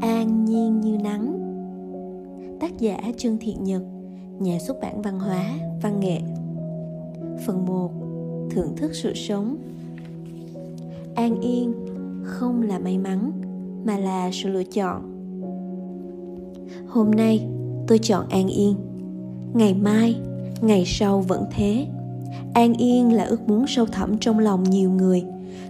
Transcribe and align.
An 0.00 0.44
nhiên 0.44 0.80
như 0.80 0.98
nắng. 0.98 1.38
Tác 2.60 2.78
giả 2.78 2.98
Trương 3.16 3.38
Thiện 3.38 3.64
Nhật 3.64 3.82
Nhà 4.38 4.58
xuất 4.58 4.80
bản 4.80 5.02
văn 5.02 5.18
hóa, 5.18 5.44
văn 5.82 6.00
nghệ. 6.00 6.20
Phần 7.46 7.66
1 7.66 7.90
Thưởng 8.50 8.76
thức 8.76 8.94
sự 8.94 9.14
sống. 9.14 9.56
An 11.14 11.40
yên 11.40 11.74
không 12.24 12.62
là 12.62 12.78
may 12.78 12.98
mắn 12.98 13.32
mà 13.84 13.98
là 13.98 14.30
sự 14.32 14.48
lựa 14.48 14.64
chọn. 14.64 15.02
Hôm 16.88 17.10
nay 17.10 17.46
tôi 17.86 17.98
chọn 17.98 18.28
an 18.28 18.48
yên. 18.48 18.74
Ngày 19.54 19.74
mai 19.74 20.16
ngày 20.60 20.84
sau 20.86 21.20
vẫn 21.20 21.44
thế. 21.50 21.86
An 22.54 22.74
yên 22.74 23.12
là 23.12 23.24
ước 23.24 23.48
muốn 23.48 23.66
sâu 23.66 23.86
thẳm 23.86 24.18
trong 24.18 24.38
lòng 24.38 24.62
nhiều 24.62 24.90
người 24.90 25.24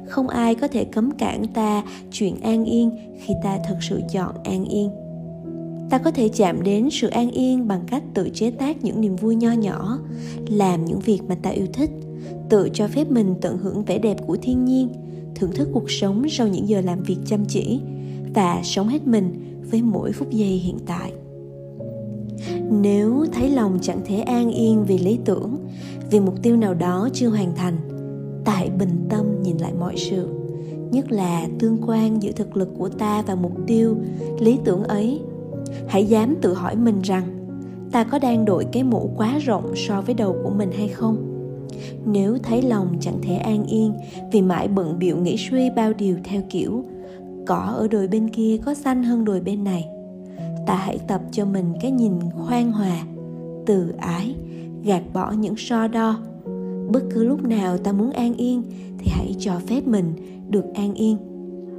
không 0.07 0.29
ai 0.29 0.55
có 0.55 0.69
thể 0.69 0.85
cấm 0.85 1.11
cản 1.11 1.47
ta 1.47 1.83
chuyện 2.13 2.41
an 2.41 2.65
yên 2.65 2.91
khi 3.21 3.35
ta 3.43 3.59
thật 3.69 3.77
sự 3.81 4.01
chọn 4.13 4.35
an 4.45 4.65
yên. 4.65 4.91
Ta 5.91 5.99
có 5.99 6.11
thể 6.11 6.29
chạm 6.29 6.63
đến 6.63 6.89
sự 6.93 7.09
an 7.09 7.31
yên 7.31 7.69
bằng 7.69 7.81
cách 7.87 8.03
tự 8.15 8.31
chế 8.35 8.51
tác 8.51 8.85
những 8.85 9.01
niềm 9.01 9.17
vui 9.17 9.35
nho 9.35 9.53
nhỏ, 9.53 9.99
làm 10.49 10.85
những 10.85 11.01
việc 11.01 11.21
mà 11.29 11.35
ta 11.43 11.51
yêu 11.51 11.67
thích, 11.73 11.91
tự 12.49 12.69
cho 12.75 12.89
phép 12.89 13.11
mình 13.11 13.35
tận 13.41 13.59
hưởng 13.59 13.85
vẻ 13.85 13.99
đẹp 13.99 14.17
của 14.27 14.37
thiên 14.43 14.65
nhiên, 14.65 14.89
thưởng 15.35 15.53
thức 15.53 15.69
cuộc 15.73 15.91
sống 15.91 16.29
sau 16.29 16.49
những 16.49 16.69
giờ 16.69 16.81
làm 16.81 17.03
việc 17.03 17.17
chăm 17.27 17.45
chỉ 17.45 17.81
và 18.35 18.61
sống 18.65 18.89
hết 18.89 19.07
mình 19.07 19.59
với 19.71 19.83
mỗi 19.83 20.13
phút 20.13 20.31
giây 20.31 20.49
hiện 20.49 20.79
tại. 20.87 21.13
Nếu 22.71 23.27
thấy 23.33 23.51
lòng 23.51 23.79
chẳng 23.83 24.01
thể 24.05 24.21
an 24.21 24.51
yên 24.51 24.85
vì 24.85 24.99
lý 24.99 25.19
tưởng, 25.25 25.57
vì 26.11 26.21
mục 26.21 26.43
tiêu 26.43 26.57
nào 26.57 26.75
đó 26.75 27.09
chưa 27.13 27.29
hoàn 27.29 27.55
thành 27.57 27.77
tại 28.45 28.71
bình 28.79 29.07
tâm 29.09 29.43
nhìn 29.43 29.57
lại 29.57 29.73
mọi 29.81 29.97
sự. 29.97 30.29
Nhất 30.91 31.13
là 31.13 31.47
tương 31.59 31.79
quan 31.87 32.23
giữa 32.23 32.33
thực 32.33 32.57
lực 32.57 32.69
của 32.79 32.89
ta 32.89 33.23
và 33.27 33.35
mục 33.35 33.53
tiêu, 33.67 33.97
lý 34.39 34.59
tưởng 34.65 34.85
ấy. 34.85 35.21
Hãy 35.89 36.07
dám 36.07 36.35
tự 36.43 36.55
hỏi 36.55 36.77
mình 36.77 37.03
rằng, 37.03 37.23
ta 37.93 38.05
có 38.05 38.19
đang 38.19 38.45
đội 38.45 38.67
cái 38.73 38.83
mũ 38.83 39.11
quá 39.17 39.39
rộng 39.39 39.73
so 39.77 40.01
với 40.01 40.15
đầu 40.15 40.37
của 40.43 40.51
mình 40.51 40.71
hay 40.73 40.89
không? 40.89 41.29
Nếu 42.07 42.39
thấy 42.43 42.63
lòng 42.63 42.97
chẳng 43.01 43.19
thể 43.23 43.35
an 43.35 43.67
yên 43.67 43.93
vì 44.33 44.43
mãi 44.43 44.69
bận 44.69 44.99
biệu 44.99 45.17
nghĩ 45.17 45.37
suy 45.51 45.71
bao 45.77 45.93
điều 45.93 46.17
theo 46.25 46.43
kiểu, 46.51 46.85
cỏ 47.47 47.75
ở 47.77 47.89
đồi 47.89 48.09
bên 48.09 48.29
kia 48.29 48.59
có 48.65 48.75
xanh 48.75 49.03
hơn 49.03 49.25
đồi 49.25 49.41
bên 49.41 49.65
này. 49.65 49.89
Ta 50.67 50.75
hãy 50.75 50.99
tập 51.09 51.21
cho 51.33 51.45
mình 51.45 51.73
cái 51.81 51.91
nhìn 51.91 52.13
khoan 52.31 52.73
hòa, 52.73 53.03
từ 53.67 53.95
ái, 53.99 54.35
gạt 54.85 55.03
bỏ 55.13 55.33
những 55.33 55.55
so 55.57 55.89
đo 55.89 56.19
bất 56.93 57.03
cứ 57.15 57.25
lúc 57.25 57.45
nào 57.45 57.79
ta 57.79 57.93
muốn 57.93 58.11
an 58.11 58.35
yên 58.35 58.63
thì 58.99 59.11
hãy 59.11 59.35
cho 59.39 59.61
phép 59.67 59.87
mình 59.87 60.15
được 60.51 60.65
an 60.75 60.95
yên. 60.95 61.17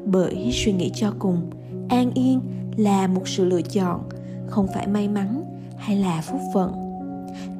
Bởi 0.05 0.49
suy 0.51 0.73
nghĩ 0.73 0.91
cho 0.95 1.13
cùng, 1.19 1.49
an 1.89 2.11
yên 2.13 2.39
là 2.77 3.07
một 3.07 3.27
sự 3.27 3.45
lựa 3.45 3.61
chọn, 3.61 3.99
không 4.47 4.67
phải 4.73 4.87
may 4.87 5.07
mắn 5.07 5.43
hay 5.77 5.97
là 5.97 6.21
phúc 6.21 6.39
phận. 6.53 6.71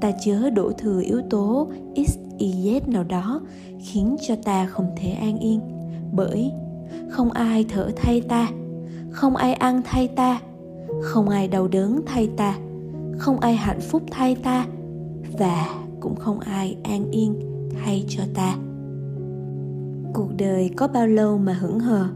Ta 0.02 0.12
chớ 0.26 0.50
đổ 0.50 0.72
thừa 0.78 1.02
yếu 1.02 1.22
tố 1.30 1.68
x, 2.08 2.18
y, 2.38 2.52
z 2.52 2.82
nào 2.92 3.04
đó 3.04 3.42
khiến 3.80 4.16
cho 4.28 4.36
ta 4.36 4.66
không 4.66 4.88
thể 4.98 5.12
an 5.12 5.40
yên, 5.40 5.60
bởi 6.12 6.52
không 7.10 7.32
ai 7.32 7.66
thở 7.70 7.92
thay 7.96 8.22
ta, 8.22 8.50
không 9.12 9.36
ai 9.36 9.54
ăn 9.54 9.82
thay 9.86 10.08
ta, 10.08 10.42
không 11.02 11.30
ai 11.30 11.48
đau 11.48 11.68
đớn 11.68 12.02
thay 12.06 12.30
ta, 12.38 12.58
không 13.18 13.40
ai 13.40 13.56
hạnh 13.56 13.82
phúc 13.82 14.04
thay 14.12 14.36
ta 14.36 14.68
và 15.38 15.83
cũng 16.04 16.16
không 16.16 16.40
ai 16.40 16.78
an 16.84 17.12
yên 17.12 17.36
thay 17.84 18.04
cho 18.08 18.24
ta. 18.34 18.58
Cuộc 20.14 20.30
đời 20.38 20.70
có 20.78 20.88
bao 20.88 21.08
lâu 21.08 21.38
mà 21.38 21.54
hững 21.54 21.80
hờ? 21.80 22.08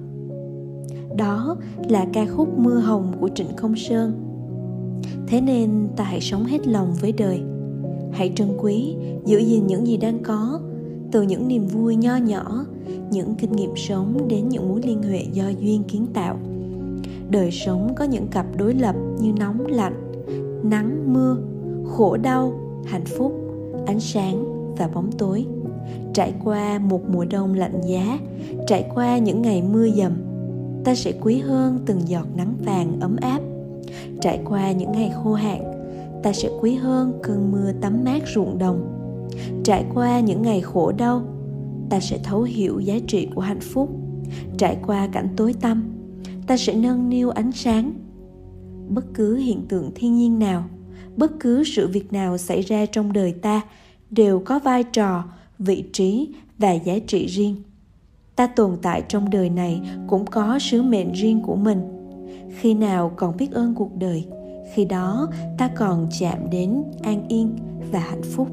Đó 1.18 1.58
là 1.90 2.06
ca 2.14 2.26
khúc 2.26 2.60
mưa 2.60 2.76
hồng 2.76 3.12
của 3.20 3.30
trịnh 3.36 3.48
công 3.58 3.76
sơn. 3.76 4.14
Thế 5.28 5.42
nên 5.42 5.88
ta 5.96 6.04
hãy 6.04 6.22
sống 6.22 6.46
hết 6.46 6.68
lòng 6.68 6.94
với 7.02 7.12
đời. 7.12 7.42
Hãy 8.12 8.32
trân 8.36 8.48
quý, 8.60 8.96
giữ 9.26 9.38
gìn 9.38 9.68
những 9.68 9.88
gì 9.88 9.98
đang 9.98 10.24
có, 10.24 10.60
từ 11.12 11.22
những 11.22 11.48
niềm 11.48 11.68
vui 11.68 11.96
nho 11.96 12.16
nhỏ, 12.16 12.66
những 13.12 13.36
kinh 13.36 13.52
nghiệm 13.52 13.76
sống 13.76 14.28
đến 14.28 14.50
những 14.50 14.70
mối 14.70 14.82
liên 14.84 15.04
hệ 15.04 15.24
do 15.34 15.50
duyên 15.60 15.84
kiến 15.84 16.06
tạo. 16.14 16.38
Đời 17.30 17.52
sống 17.52 17.94
có 17.96 18.06
những 18.06 18.28
cặp 18.28 18.46
đối 18.58 18.74
lập 18.74 18.96
như 19.20 19.34
nóng 19.40 19.66
lạnh, 19.68 20.12
nắng 20.64 21.14
mưa, 21.14 21.38
khổ 21.86 22.18
đau, 22.18 22.54
hạnh 22.86 23.06
phúc 23.06 23.47
ánh 23.88 24.00
sáng 24.00 24.44
và 24.78 24.88
bóng 24.88 25.12
tối. 25.12 25.46
Trải 26.14 26.34
qua 26.44 26.80
một 26.80 27.10
mùa 27.10 27.26
đông 27.26 27.54
lạnh 27.54 27.82
giá, 27.88 28.20
trải 28.68 28.86
qua 28.94 29.18
những 29.18 29.42
ngày 29.42 29.62
mưa 29.62 29.88
dầm, 29.90 30.14
ta 30.84 30.96
sẽ 30.96 31.14
quý 31.22 31.40
hơn 31.40 31.80
từng 31.86 32.08
giọt 32.08 32.28
nắng 32.36 32.54
vàng 32.66 33.00
ấm 33.00 33.16
áp. 33.22 33.40
Trải 34.22 34.40
qua 34.46 34.72
những 34.72 34.92
ngày 34.92 35.12
khô 35.24 35.34
hạn, 35.34 35.62
ta 36.24 36.34
sẽ 36.34 36.50
quý 36.62 36.76
hơn 36.76 37.20
cơn 37.24 37.52
mưa 37.52 37.72
tắm 37.82 38.04
mát 38.04 38.22
ruộng 38.36 38.58
đồng. 38.58 38.94
Trải 39.64 39.86
qua 39.94 40.20
những 40.20 40.42
ngày 40.42 40.62
khổ 40.62 40.92
đau, 40.92 41.22
ta 41.90 42.00
sẽ 42.00 42.20
thấu 42.24 42.42
hiểu 42.42 42.80
giá 42.80 42.96
trị 43.08 43.28
của 43.36 43.42
hạnh 43.42 43.62
phúc. 43.62 43.90
Trải 44.58 44.78
qua 44.88 45.08
cảnh 45.08 45.28
tối 45.38 45.54
tăm, 45.62 45.84
ta 46.48 46.58
sẽ 46.58 46.74
nâng 46.74 47.10
niu 47.10 47.30
ánh 47.30 47.52
sáng. 47.52 47.94
Bất 48.90 49.06
cứ 49.14 49.36
hiện 49.36 49.66
tượng 49.70 49.92
thiên 49.96 50.16
nhiên 50.16 50.40
nào 50.40 50.64
bất 51.18 51.32
cứ 51.40 51.64
sự 51.64 51.88
việc 51.88 52.14
nào 52.14 52.38
xảy 52.38 52.62
ra 52.62 52.86
trong 52.86 53.14
đời 53.14 53.32
ta 53.32 53.62
đều 54.10 54.40
có 54.46 54.60
vai 54.60 54.84
trò, 54.84 55.24
vị 55.60 55.84
trí 55.94 56.30
và 56.58 56.72
giá 56.72 57.00
trị 57.08 57.26
riêng. 57.26 57.56
Ta 58.36 58.48
tồn 58.48 58.78
tại 58.82 59.04
trong 59.08 59.30
đời 59.30 59.50
này 59.50 59.82
cũng 60.08 60.26
có 60.26 60.60
sứ 60.60 60.82
mệnh 60.82 61.12
riêng 61.12 61.42
của 61.42 61.56
mình. 61.56 61.82
Khi 62.60 62.74
nào 62.74 63.12
còn 63.16 63.38
biết 63.38 63.52
ơn 63.52 63.76
cuộc 63.76 63.96
đời, 63.98 64.26
khi 64.74 64.86
đó 64.86 65.28
ta 65.58 65.68
còn 65.76 66.08
chạm 66.20 66.50
đến 66.52 66.84
an 67.04 67.28
yên 67.28 67.58
và 67.92 68.00
hạnh 68.00 68.24
phúc. 68.36 68.48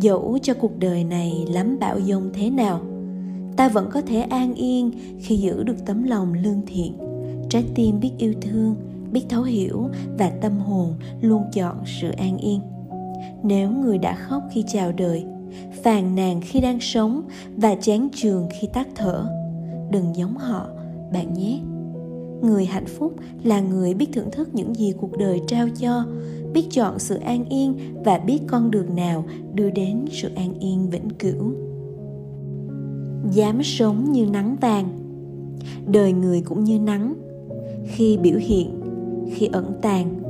Dẫu 0.00 0.38
cho 0.42 0.54
cuộc 0.54 0.78
đời 0.78 1.04
này 1.04 1.46
lắm 1.48 1.78
bão 1.80 2.00
dông 2.00 2.30
thế 2.32 2.50
nào, 2.50 2.80
ta 3.56 3.68
vẫn 3.68 3.90
có 3.92 4.00
thể 4.00 4.20
an 4.20 4.54
yên 4.54 4.90
khi 5.20 5.36
giữ 5.36 5.62
được 5.62 5.86
tấm 5.86 6.02
lòng 6.02 6.34
lương 6.34 6.62
thiện, 6.66 6.98
trái 7.48 7.64
tim 7.74 8.00
biết 8.00 8.10
yêu 8.18 8.34
thương 8.40 8.76
biết 9.18 9.24
thấu 9.28 9.42
hiểu 9.42 9.88
và 10.18 10.30
tâm 10.40 10.58
hồn 10.58 10.94
luôn 11.20 11.42
chọn 11.52 11.76
sự 12.00 12.10
an 12.10 12.38
yên. 12.38 12.60
Nếu 13.42 13.70
người 13.70 13.98
đã 13.98 14.14
khóc 14.14 14.42
khi 14.52 14.64
chào 14.66 14.92
đời, 14.92 15.24
phàn 15.82 16.14
nàn 16.14 16.40
khi 16.40 16.60
đang 16.60 16.80
sống 16.80 17.22
và 17.56 17.74
chán 17.74 18.08
trường 18.14 18.48
khi 18.60 18.68
tắt 18.72 18.88
thở, 18.94 19.26
đừng 19.90 20.16
giống 20.16 20.36
họ, 20.36 20.66
bạn 21.12 21.34
nhé. 21.34 21.60
Người 22.42 22.66
hạnh 22.66 22.86
phúc 22.86 23.14
là 23.44 23.60
người 23.60 23.94
biết 23.94 24.06
thưởng 24.12 24.30
thức 24.32 24.54
những 24.54 24.74
gì 24.74 24.92
cuộc 25.00 25.18
đời 25.18 25.40
trao 25.46 25.68
cho, 25.80 26.04
biết 26.52 26.66
chọn 26.70 26.98
sự 26.98 27.16
an 27.16 27.44
yên 27.44 27.74
và 28.04 28.18
biết 28.18 28.38
con 28.46 28.70
đường 28.70 28.96
nào 28.96 29.24
đưa 29.54 29.70
đến 29.70 30.04
sự 30.12 30.28
an 30.36 30.54
yên 30.60 30.90
vĩnh 30.90 31.08
cửu. 31.18 31.52
Dám 33.32 33.62
sống 33.62 34.12
như 34.12 34.26
nắng 34.26 34.56
vàng. 34.60 34.88
Đời 35.86 36.12
người 36.12 36.40
cũng 36.40 36.64
như 36.64 36.78
nắng. 36.78 37.14
Khi 37.86 38.16
biểu 38.16 38.36
hiện 38.38 38.77
khi 39.32 39.48
ẩn 39.52 39.72
tàng. 39.82 40.22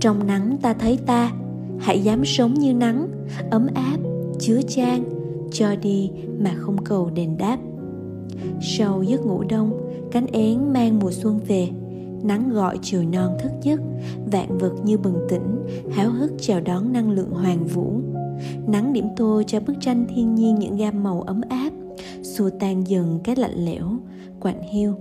Trong 0.00 0.26
nắng 0.26 0.56
ta 0.62 0.74
thấy 0.74 0.98
ta, 1.06 1.32
hãy 1.78 2.00
dám 2.02 2.24
sống 2.24 2.54
như 2.54 2.74
nắng, 2.74 3.08
ấm 3.50 3.66
áp, 3.74 3.98
chứa 4.38 4.60
chan, 4.68 5.04
cho 5.52 5.76
đi 5.76 6.10
mà 6.38 6.54
không 6.56 6.84
cầu 6.84 7.10
đền 7.14 7.36
đáp. 7.38 7.58
Sau 8.60 9.02
giấc 9.02 9.26
ngủ 9.26 9.44
đông, 9.48 9.90
cánh 10.10 10.26
én 10.26 10.72
mang 10.72 10.98
mùa 10.98 11.10
xuân 11.10 11.40
về. 11.48 11.68
Nắng 12.22 12.50
gọi 12.50 12.78
chiều 12.82 13.02
non 13.12 13.36
thức 13.42 13.52
giấc, 13.62 13.80
vạn 14.32 14.58
vật 14.58 14.72
như 14.84 14.98
bừng 14.98 15.18
tỉnh, 15.28 15.66
háo 15.92 16.10
hức 16.10 16.32
chào 16.40 16.60
đón 16.60 16.92
năng 16.92 17.10
lượng 17.10 17.30
hoàng 17.30 17.64
vũ. 17.66 18.00
Nắng 18.66 18.92
điểm 18.92 19.06
tô 19.16 19.42
cho 19.46 19.60
bức 19.60 19.74
tranh 19.80 20.06
thiên 20.14 20.34
nhiên 20.34 20.54
những 20.54 20.76
gam 20.76 21.02
màu 21.02 21.22
ấm 21.22 21.40
áp, 21.48 21.70
xua 22.22 22.50
tan 22.50 22.88
dần 22.88 23.20
cái 23.24 23.36
lạnh 23.36 23.64
lẽo, 23.64 23.90
quạnh 24.40 24.62
hiu 24.72 24.94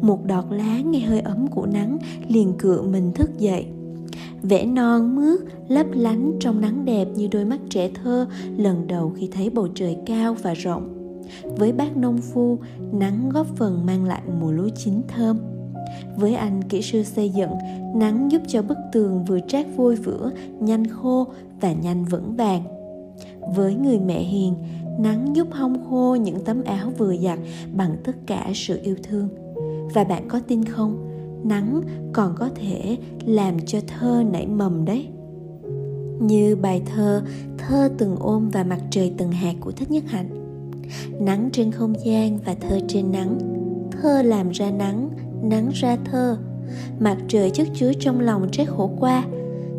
một 0.00 0.24
đọt 0.24 0.44
lá 0.50 0.80
nghe 0.80 1.00
hơi 1.00 1.20
ấm 1.20 1.46
của 1.48 1.66
nắng 1.66 1.98
liền 2.28 2.52
cựa 2.58 2.82
mình 2.82 3.12
thức 3.12 3.38
dậy. 3.38 3.66
Vẻ 4.42 4.66
non 4.66 5.16
mướt, 5.16 5.40
lấp 5.68 5.86
lánh 5.92 6.32
trong 6.40 6.60
nắng 6.60 6.84
đẹp 6.84 7.08
như 7.14 7.28
đôi 7.32 7.44
mắt 7.44 7.60
trẻ 7.70 7.90
thơ 7.94 8.26
lần 8.56 8.86
đầu 8.86 9.12
khi 9.16 9.28
thấy 9.32 9.50
bầu 9.50 9.68
trời 9.74 9.96
cao 10.06 10.36
và 10.42 10.54
rộng. 10.54 10.92
Với 11.56 11.72
bác 11.72 11.96
nông 11.96 12.18
phu, 12.18 12.58
nắng 12.92 13.30
góp 13.32 13.46
phần 13.56 13.86
mang 13.86 14.04
lại 14.04 14.22
mùa 14.40 14.50
lúa 14.50 14.68
chín 14.76 15.02
thơm. 15.08 15.38
Với 16.16 16.34
anh 16.34 16.62
kỹ 16.62 16.82
sư 16.82 17.02
xây 17.02 17.28
dựng, 17.28 17.50
nắng 17.94 18.30
giúp 18.30 18.42
cho 18.48 18.62
bức 18.62 18.78
tường 18.92 19.24
vừa 19.24 19.40
trát 19.48 19.66
vôi 19.76 19.96
vữa, 19.96 20.30
nhanh 20.60 20.86
khô 20.86 21.26
và 21.60 21.72
nhanh 21.72 22.04
vững 22.04 22.36
vàng. 22.36 22.62
Với 23.54 23.74
người 23.74 23.98
mẹ 23.98 24.22
hiền, 24.22 24.54
nắng 24.98 25.36
giúp 25.36 25.48
hong 25.50 25.90
khô 25.90 26.14
những 26.14 26.44
tấm 26.44 26.64
áo 26.64 26.92
vừa 26.98 27.16
giặt 27.16 27.38
bằng 27.72 27.96
tất 28.04 28.16
cả 28.26 28.50
sự 28.54 28.80
yêu 28.82 28.96
thương 29.02 29.28
và 29.94 30.04
bạn 30.04 30.28
có 30.28 30.40
tin 30.48 30.64
không? 30.64 31.10
Nắng 31.44 31.80
còn 32.12 32.34
có 32.38 32.50
thể 32.54 32.96
làm 33.26 33.60
cho 33.66 33.78
thơ 33.86 34.22
nảy 34.32 34.46
mầm 34.46 34.84
đấy. 34.84 35.08
Như 36.20 36.56
bài 36.56 36.82
thơ 36.86 37.22
thơ 37.58 37.90
từng 37.98 38.16
ôm 38.20 38.48
và 38.48 38.64
mặt 38.64 38.80
trời 38.90 39.14
từng 39.18 39.32
hạt 39.32 39.54
của 39.60 39.72
thích 39.72 39.90
nhất 39.90 40.04
hạnh. 40.06 40.28
Nắng 41.20 41.48
trên 41.52 41.72
không 41.72 41.94
gian 42.04 42.38
và 42.44 42.54
thơ 42.54 42.80
trên 42.88 43.12
nắng. 43.12 43.38
Thơ 43.90 44.22
làm 44.22 44.50
ra 44.50 44.70
nắng 44.70 45.10
nắng 45.42 45.70
ra 45.74 45.96
thơ. 46.04 46.38
Mặt 47.00 47.16
trời 47.28 47.50
chất 47.50 47.68
chứa 47.74 47.92
trong 48.00 48.20
lòng 48.20 48.48
trái 48.52 48.66
khổ 48.66 48.90
qua. 49.00 49.24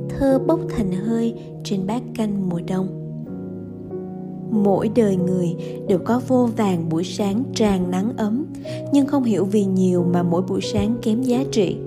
Thơ 0.10 0.39
bốc 0.48 0.60
thành 0.69 0.92
hơi 0.92 1.36
trên 1.63 1.88
bát 1.88 2.01
canh 2.15 2.50
mùa 2.50 2.62
đông 2.68 3.06
mỗi 4.52 4.90
đời 4.96 5.16
người 5.16 5.56
đều 5.88 6.00
có 6.00 6.22
vô 6.28 6.50
vàng 6.58 6.90
buổi 6.90 7.04
sáng 7.04 7.44
tràn 7.56 7.92
nắng 7.92 8.14
ấm, 8.18 8.46
nhưng 8.92 9.08
không 9.08 9.24
hiểu 9.24 9.46
vì 9.46 9.66
nhiều 9.66 10.04
mà 10.14 10.24
mỗi 10.24 10.42
buổi 10.42 10.62
sáng 10.62 10.96
kém 11.02 11.22
giá 11.22 11.44
trị. 11.52 11.78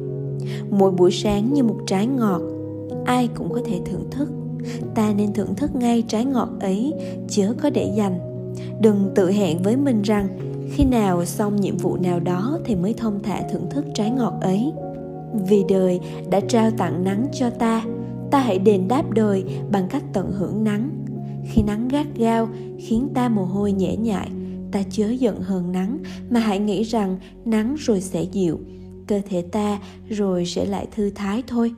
Mỗi 0.71 0.91
buổi 0.91 1.11
sáng 1.11 1.53
như 1.53 1.63
một 1.63 1.77
trái 1.87 2.07
ngọt, 2.07 2.41
ai 3.05 3.29
cũng 3.35 3.53
có 3.53 3.61
thể 3.67 3.81
thưởng 3.85 4.05
thức. 4.11 4.29
Ta 4.95 5.13
nên 5.17 5.33
thưởng 5.33 5.55
thức 5.55 5.75
ngay 5.75 6.03
trái 6.09 6.25
ngọt 6.25 6.49
ấy, 6.61 6.93
chớ 7.29 7.55
có 7.63 7.71
để 7.71 7.93
dành. 7.97 8.19
Đừng 8.81 9.11
tự 9.15 9.31
hẹn 9.31 9.63
với 9.63 9.77
mình 9.77 10.03
rằng, 10.03 10.29
khi 10.73 10.85
nào 10.85 11.25
xong 11.25 11.57
nhiệm 11.57 11.77
vụ 11.77 11.97
nào 11.97 12.21
đó 12.21 12.59
thì 12.65 12.75
mới 12.75 12.95
thông 12.95 13.23
thả 13.23 13.43
thưởng 13.53 13.71
thức 13.71 13.85
trái 13.95 14.11
ngọt 14.11 14.35
ấy. 14.41 14.73
Vì 15.49 15.65
đời 15.69 16.01
đã 16.31 16.41
trao 16.41 16.71
tặng 16.71 17.05
nắng 17.05 17.27
cho 17.33 17.51
ta 17.51 17.85
ta 18.31 18.39
hãy 18.39 18.59
đền 18.59 18.89
đáp 18.89 19.11
đời 19.11 19.45
bằng 19.71 19.89
cách 19.91 20.03
tận 20.13 20.33
hưởng 20.33 20.65
nắng 20.65 20.91
khi 21.45 21.63
nắng 21.63 21.89
gắt 21.89 22.07
gao 22.17 22.49
khiến 22.79 23.09
ta 23.15 23.29
mồ 23.29 23.45
hôi 23.45 23.73
nhễ 23.73 23.97
nhại, 23.97 24.31
ta 24.73 24.83
chớ 24.91 25.11
giận 25.11 25.41
hờn 25.41 25.73
nắng, 25.73 25.99
mà 26.31 26.41
hãy 26.41 26.59
nghĩ 26.59 26.83
rằng 26.83 27.17
nắng 27.45 27.75
rồi 27.79 28.01
sẽ 28.01 28.23
dịu, 28.23 28.61
cơ 29.07 29.21
thể 29.29 29.43
ta 29.43 29.79
rồi 30.09 30.47
sẽ 30.47 30.65
lại 30.65 30.87
thư 30.97 31.11
thái 31.11 31.43
thôi. 31.47 31.75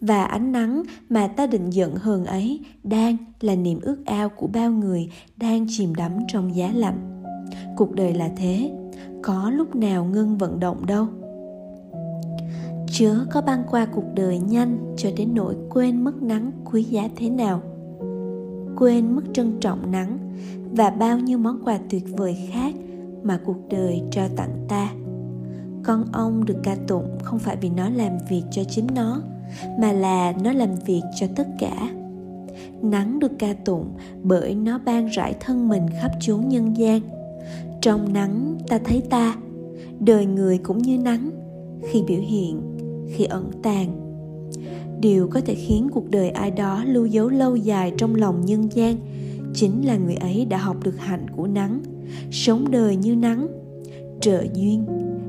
Và 0.00 0.24
ánh 0.24 0.52
nắng 0.52 0.82
mà 1.08 1.26
ta 1.26 1.46
định 1.46 1.70
giận 1.70 1.96
hờn 1.96 2.24
ấy 2.24 2.60
đang 2.84 3.16
là 3.40 3.54
niềm 3.54 3.80
ước 3.82 4.06
ao 4.06 4.28
của 4.28 4.46
bao 4.46 4.70
người 4.70 5.10
đang 5.36 5.66
chìm 5.68 5.94
đắm 5.94 6.12
trong 6.28 6.56
giá 6.56 6.72
lạnh. 6.74 7.22
Cuộc 7.76 7.94
đời 7.94 8.14
là 8.14 8.30
thế, 8.36 8.70
có 9.22 9.50
lúc 9.50 9.76
nào 9.76 10.04
ngưng 10.04 10.38
vận 10.38 10.60
động 10.60 10.86
đâu. 10.86 11.06
Chớ 12.92 13.24
có 13.32 13.40
băng 13.40 13.62
qua 13.70 13.86
cuộc 13.86 14.14
đời 14.14 14.38
nhanh 14.38 14.94
cho 14.96 15.10
đến 15.16 15.34
nỗi 15.34 15.56
quên 15.70 16.04
mất 16.04 16.22
nắng 16.22 16.52
quý 16.64 16.82
giá 16.82 17.08
thế 17.16 17.30
nào 17.30 17.62
quên 18.76 19.16
mất 19.16 19.22
trân 19.32 19.60
trọng 19.60 19.92
nắng 19.92 20.18
và 20.72 20.90
bao 20.90 21.18
nhiêu 21.18 21.38
món 21.38 21.64
quà 21.64 21.78
tuyệt 21.90 22.04
vời 22.16 22.36
khác 22.52 22.74
mà 23.22 23.40
cuộc 23.44 23.68
đời 23.70 24.02
trao 24.10 24.28
tặng 24.36 24.64
ta. 24.68 24.92
Con 25.82 26.04
ong 26.12 26.44
được 26.44 26.56
ca 26.62 26.76
tụng 26.86 27.18
không 27.22 27.38
phải 27.38 27.56
vì 27.56 27.70
nó 27.70 27.88
làm 27.88 28.12
việc 28.28 28.42
cho 28.50 28.64
chính 28.64 28.86
nó, 28.94 29.22
mà 29.80 29.92
là 29.92 30.32
nó 30.42 30.52
làm 30.52 30.74
việc 30.86 31.02
cho 31.16 31.26
tất 31.36 31.48
cả. 31.58 31.90
Nắng 32.82 33.18
được 33.18 33.32
ca 33.38 33.52
tụng 33.64 33.88
bởi 34.22 34.54
nó 34.54 34.78
ban 34.84 35.06
rải 35.06 35.34
thân 35.40 35.68
mình 35.68 35.86
khắp 36.00 36.10
chốn 36.20 36.48
nhân 36.48 36.76
gian. 36.76 37.00
Trong 37.80 38.12
nắng 38.12 38.56
ta 38.68 38.78
thấy 38.84 39.02
ta, 39.10 39.36
đời 40.00 40.26
người 40.26 40.58
cũng 40.58 40.78
như 40.78 40.98
nắng 40.98 41.30
khi 41.90 42.02
biểu 42.08 42.20
hiện, 42.20 42.60
khi 43.08 43.24
ẩn 43.24 43.50
tàng 43.62 44.03
điều 45.04 45.28
có 45.28 45.40
thể 45.40 45.54
khiến 45.54 45.88
cuộc 45.92 46.10
đời 46.10 46.30
ai 46.30 46.50
đó 46.50 46.84
lưu 46.84 47.06
dấu 47.06 47.28
lâu 47.28 47.56
dài 47.56 47.92
trong 47.96 48.14
lòng 48.14 48.44
nhân 48.44 48.68
gian, 48.72 48.96
chính 49.54 49.86
là 49.86 49.96
người 49.96 50.14
ấy 50.14 50.44
đã 50.44 50.58
học 50.58 50.76
được 50.84 50.98
hạnh 50.98 51.26
của 51.36 51.46
nắng, 51.46 51.82
sống 52.30 52.70
đời 52.70 52.96
như 52.96 53.16
nắng, 53.16 53.46
trợ 54.20 54.44
duyên, 54.54 54.84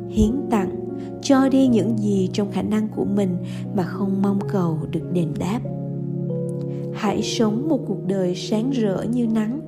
hiến 0.09 0.31
tặng, 0.49 0.75
cho 1.21 1.49
đi 1.49 1.67
những 1.67 1.97
gì 1.97 2.29
trong 2.33 2.51
khả 2.51 2.61
năng 2.61 2.87
của 2.87 3.05
mình 3.05 3.37
mà 3.75 3.83
không 3.83 4.21
mong 4.21 4.39
cầu 4.51 4.79
được 4.91 5.11
đền 5.13 5.29
đáp. 5.39 5.59
Hãy 6.93 7.21
sống 7.21 7.69
một 7.69 7.79
cuộc 7.87 8.07
đời 8.07 8.35
sáng 8.35 8.71
rỡ 8.71 9.03
như 9.03 9.27
nắng, 9.27 9.59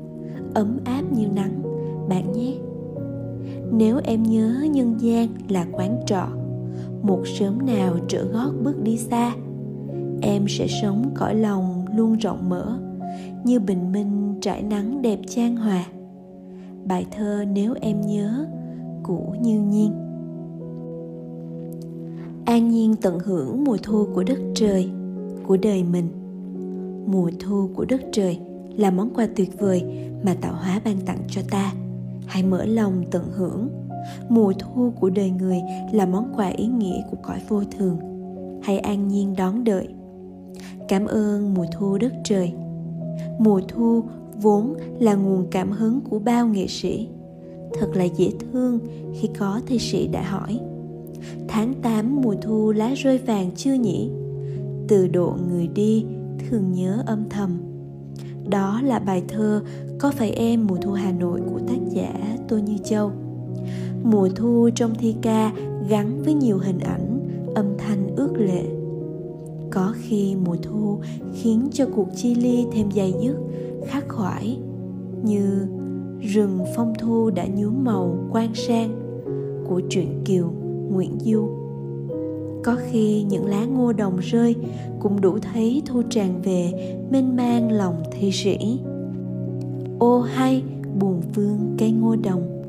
ấm 0.54 0.80
áp 0.86 1.04
như 1.18 1.28
nắng, 1.28 1.62
bạn 2.10 2.32
nhé. 2.32 2.54
Nếu 3.72 4.00
em 4.04 4.24
nhớ 4.24 4.68
nhân 4.72 4.96
gian 5.00 5.28
là 5.50 5.66
quán 5.72 6.00
trọ, 6.06 6.28
một 7.02 7.24
sớm 7.40 7.66
nào 7.66 7.98
trở 8.08 8.24
gót 8.24 8.52
bước 8.64 8.84
đi 8.84 8.98
xa 8.98 9.34
em 10.22 10.46
sẽ 10.48 10.68
sống 10.82 11.12
cõi 11.16 11.36
lòng 11.36 11.86
luôn 11.96 12.18
rộng 12.18 12.50
mở, 12.50 12.80
như 13.44 13.60
bình 13.60 13.92
minh 13.92 14.36
trải 14.42 14.62
nắng 14.62 15.02
đẹp 15.02 15.20
trang 15.28 15.56
hòa. 15.56 15.86
Bài 16.86 17.06
thơ 17.12 17.46
nếu 17.54 17.74
em 17.82 18.02
nhớ, 18.02 18.46
của 19.04 19.36
như 19.42 19.62
nhiên. 19.62 19.92
An 22.46 22.70
nhiên 22.70 22.96
tận 23.02 23.20
hưởng 23.20 23.64
mùa 23.64 23.78
thu 23.84 24.08
của 24.16 24.24
đất 24.24 24.40
trời, 24.56 24.90
của 25.48 25.58
đời 25.58 25.84
mình. 25.84 26.08
Mùa 27.08 27.32
thu 27.40 27.70
của 27.76 27.86
đất 27.86 28.02
trời 28.12 28.40
là 28.76 28.92
món 28.92 29.10
quà 29.16 29.28
tuyệt 29.36 29.60
vời 29.60 29.84
mà 30.26 30.36
tạo 30.42 30.54
hóa 30.54 30.82
ban 30.86 30.96
tặng 31.06 31.20
cho 31.28 31.42
ta. 31.52 31.74
Hãy 32.26 32.44
mở 32.44 32.66
lòng 32.66 33.04
tận 33.12 33.24
hưởng. 33.36 33.70
Mùa 34.30 34.54
thu 34.60 34.92
của 35.00 35.10
đời 35.10 35.30
người 35.30 35.60
là 35.92 36.06
món 36.06 36.34
quà 36.36 36.48
ý 36.48 36.68
nghĩa 36.68 37.02
của 37.12 37.18
cõi 37.24 37.40
vô 37.50 37.64
thường. 37.78 37.98
Hãy 38.64 38.80
an 38.80 39.08
nhiên 39.08 39.34
đón 39.38 39.64
đợi 39.64 39.88
cảm 40.88 41.06
ơn 41.06 41.54
mùa 41.54 41.66
thu 41.72 41.98
đất 41.98 42.14
trời. 42.24 42.54
Mùa 43.40 43.62
thu 43.68 44.04
vốn 44.42 44.74
là 45.00 45.16
nguồn 45.16 45.48
cảm 45.52 45.72
hứng 45.72 46.02
của 46.02 46.20
bao 46.20 46.48
nghệ 46.48 46.68
sĩ. 46.68 47.08
Thật 47.80 47.88
là 47.94 48.04
dễ 48.04 48.32
thương 48.40 48.80
khi 49.20 49.30
có 49.40 49.62
thi 49.68 49.80
sĩ 49.80 50.08
đã 50.08 50.22
hỏi. 50.22 50.60
Tháng 51.48 51.74
8 51.74 52.22
mùa 52.22 52.36
thu 52.42 52.72
lá 52.72 52.94
rơi 52.98 53.18
vàng 53.18 53.52
chưa 53.56 53.74
nhỉ? 53.74 54.10
Từ 54.88 55.08
độ 55.08 55.36
người 55.50 55.68
đi 55.68 56.06
thường 56.50 56.72
nhớ 56.72 57.04
âm 57.06 57.30
thầm. 57.30 57.58
Đó 58.50 58.82
là 58.84 59.00
bài 59.00 59.24
thơ 59.28 59.62
có 60.00 60.12
phải 60.12 60.32
em 60.32 60.68
mùa 60.68 60.78
thu 60.82 60.92
hà 60.92 61.12
nội 61.12 61.42
của 61.52 61.60
tác 61.68 61.80
giả 61.92 62.38
tô 62.48 62.58
như 62.58 62.78
châu. 62.84 63.12
Mùa 64.04 64.30
thu 64.36 64.70
trong 64.76 64.96
thi 64.96 65.16
ca 65.22 65.52
gắn 65.90 66.24
với 66.24 66.34
nhiều 66.34 66.58
hình 66.58 66.80
ảnh, 66.80 67.20
âm 67.56 67.66
thanh 67.78 68.16
ước 68.16 68.34
lệ 68.38 68.64
có 69.78 69.94
khi 69.96 70.36
mùa 70.46 70.56
thu 70.62 70.98
khiến 71.34 71.68
cho 71.72 71.86
cuộc 71.96 72.08
chia 72.16 72.36
ly 72.36 72.66
thêm 72.72 72.92
dày 72.92 73.14
dứt, 73.22 73.36
khắc 73.88 74.08
khoải, 74.08 74.58
như 75.24 75.68
rừng 76.22 76.60
phong 76.76 76.94
thu 77.00 77.30
đã 77.30 77.46
nhuốm 77.46 77.84
màu 77.84 78.18
quan 78.32 78.56
sang 78.56 78.96
của 79.68 79.82
truyện 79.90 80.22
kiều 80.26 80.52
nguyễn 80.92 81.12
du. 81.20 81.50
Có 82.64 82.78
khi 82.90 83.24
những 83.24 83.46
lá 83.46 83.66
ngô 83.66 83.94
đồng 83.94 84.18
rơi 84.18 84.56
cũng 85.00 85.22
đủ 85.22 85.38
thấy 85.40 85.82
thu 85.86 86.02
tràn 86.10 86.42
về 86.42 86.72
mênh 87.12 87.36
mang 87.36 87.72
lòng 87.72 88.04
thi 88.12 88.32
sĩ. 88.32 88.80
Ô 90.00 90.22
hay, 90.22 90.64
buồn 91.00 91.22
vương 91.36 91.76
cây 91.78 91.92
ngô 91.92 92.16
đồng, 92.16 92.64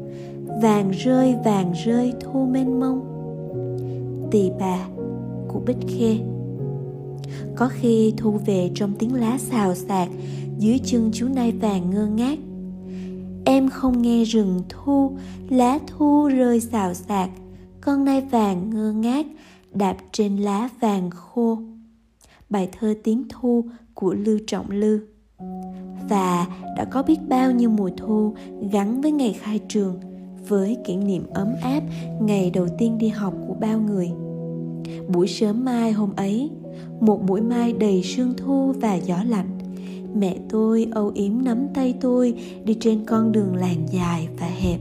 vàng 0.62 0.90
rơi 0.90 1.37
vàng 1.44 1.72
rơi 1.84 2.12
thu 2.20 2.46
mênh 2.46 2.81
mông. 2.81 3.00
Tỳ 4.31 4.50
bà 4.60 4.88
của 5.48 5.60
bích 5.67 5.88
khê 5.88 6.19
có 7.56 7.69
khi 7.73 8.15
thu 8.17 8.31
về 8.47 8.70
trong 8.75 8.94
tiếng 8.99 9.15
lá 9.15 9.39
xào 9.39 9.75
xạc, 9.75 10.08
dưới 10.58 10.79
chân 10.85 11.11
chú 11.13 11.29
nai 11.29 11.53
vàng 11.53 11.91
ngơ 11.91 12.06
ngác. 12.06 12.39
Em 13.44 13.69
không 13.69 14.03
nghe 14.03 14.25
rừng 14.25 14.63
thu, 14.69 15.17
lá 15.49 15.79
thu 15.87 16.29
rơi 16.29 16.61
xào 16.61 16.94
xạc. 16.94 17.31
Con 17.81 18.05
nai 18.05 18.20
vàng 18.20 18.70
ngơ 18.70 18.93
ngác, 18.93 19.27
đạp 19.75 19.97
trên 20.13 20.37
lá 20.37 20.69
vàng 20.81 21.11
khô. 21.11 21.58
Bài 22.51 22.69
thơ 22.79 22.94
tiếng 23.05 23.25
thu 23.29 23.65
của 23.94 24.15
lưu 24.15 24.39
trọng 24.47 24.70
lư. 24.70 25.01
Và 26.08 26.47
đã 26.77 26.85
có 26.85 27.03
biết 27.03 27.19
bao 27.29 27.53
nhiêu 27.53 27.70
mùa 27.70 27.91
thu 27.97 28.35
gắn 28.73 29.01
với 29.01 29.13
ngày 29.13 29.32
khai 29.32 29.61
trường, 29.69 30.01
với 30.49 30.77
kỷ 30.87 30.97
niệm 30.97 31.23
ấm 31.35 31.49
áp 31.63 31.82
ngày 32.20 32.51
đầu 32.51 32.67
tiên 32.79 32.99
đi 32.99 33.08
học 33.08 33.35
của 33.49 33.55
bao 33.55 33.81
người. 33.81 34.11
Buổi 35.08 35.29
sớm 35.29 35.65
mai 35.65 35.93
hôm 35.93 36.13
ấy 36.17 36.51
một 37.01 37.27
buổi 37.27 37.41
mai 37.41 37.73
đầy 37.73 38.03
sương 38.03 38.35
thu 38.37 38.73
và 38.81 38.94
gió 38.94 39.17
lạnh. 39.27 39.58
Mẹ 40.15 40.37
tôi 40.49 40.89
âu 40.93 41.11
yếm 41.15 41.44
nắm 41.44 41.67
tay 41.75 41.94
tôi 42.01 42.35
đi 42.65 42.77
trên 42.81 43.05
con 43.05 43.32
đường 43.32 43.56
làng 43.56 43.87
dài 43.93 44.29
và 44.41 44.47
hẹp. 44.47 44.81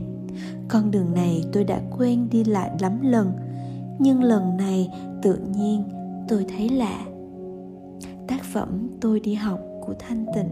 Con 0.68 0.90
đường 0.90 1.14
này 1.14 1.44
tôi 1.52 1.64
đã 1.64 1.80
quen 1.98 2.28
đi 2.30 2.44
lại 2.44 2.70
lắm 2.80 3.00
lần, 3.02 3.32
nhưng 3.98 4.22
lần 4.22 4.56
này 4.56 4.90
tự 5.22 5.38
nhiên 5.56 5.82
tôi 6.28 6.44
thấy 6.56 6.68
lạ. 6.68 7.06
Tác 8.26 8.44
phẩm 8.44 8.88
tôi 9.00 9.20
đi 9.20 9.34
học 9.34 9.60
của 9.86 9.94
thanh 9.98 10.26
tịnh. 10.34 10.48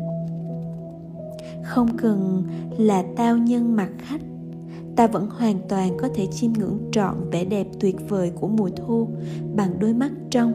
Không 1.63 1.97
cần 1.97 2.43
là 2.79 3.05
tao 3.17 3.37
nhân 3.37 3.77
mặt 3.77 3.91
khách, 3.99 4.21
ta 4.97 5.07
vẫn 5.07 5.29
hoàn 5.31 5.59
toàn 5.69 5.97
có 5.99 6.09
thể 6.15 6.27
chiêm 6.27 6.53
ngưỡng 6.53 6.79
trọn 6.93 7.31
vẻ 7.31 7.45
đẹp 7.45 7.67
tuyệt 7.81 7.97
vời 8.09 8.31
của 8.41 8.49
mùa 8.49 8.71
thu 8.77 9.09
bằng 9.55 9.79
đôi 9.79 9.95
mắt 9.95 10.13
trong 10.31 10.53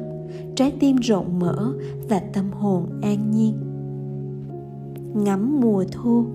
trái 0.55 0.73
tim 0.79 0.95
rộng 0.95 1.39
mở 1.39 1.73
và 2.09 2.19
tâm 2.19 2.51
hồn 2.51 2.89
an 3.01 3.31
nhiên. 3.31 3.53
Ngắm 5.13 5.61
mùa 5.61 5.85
thu, 5.91 6.25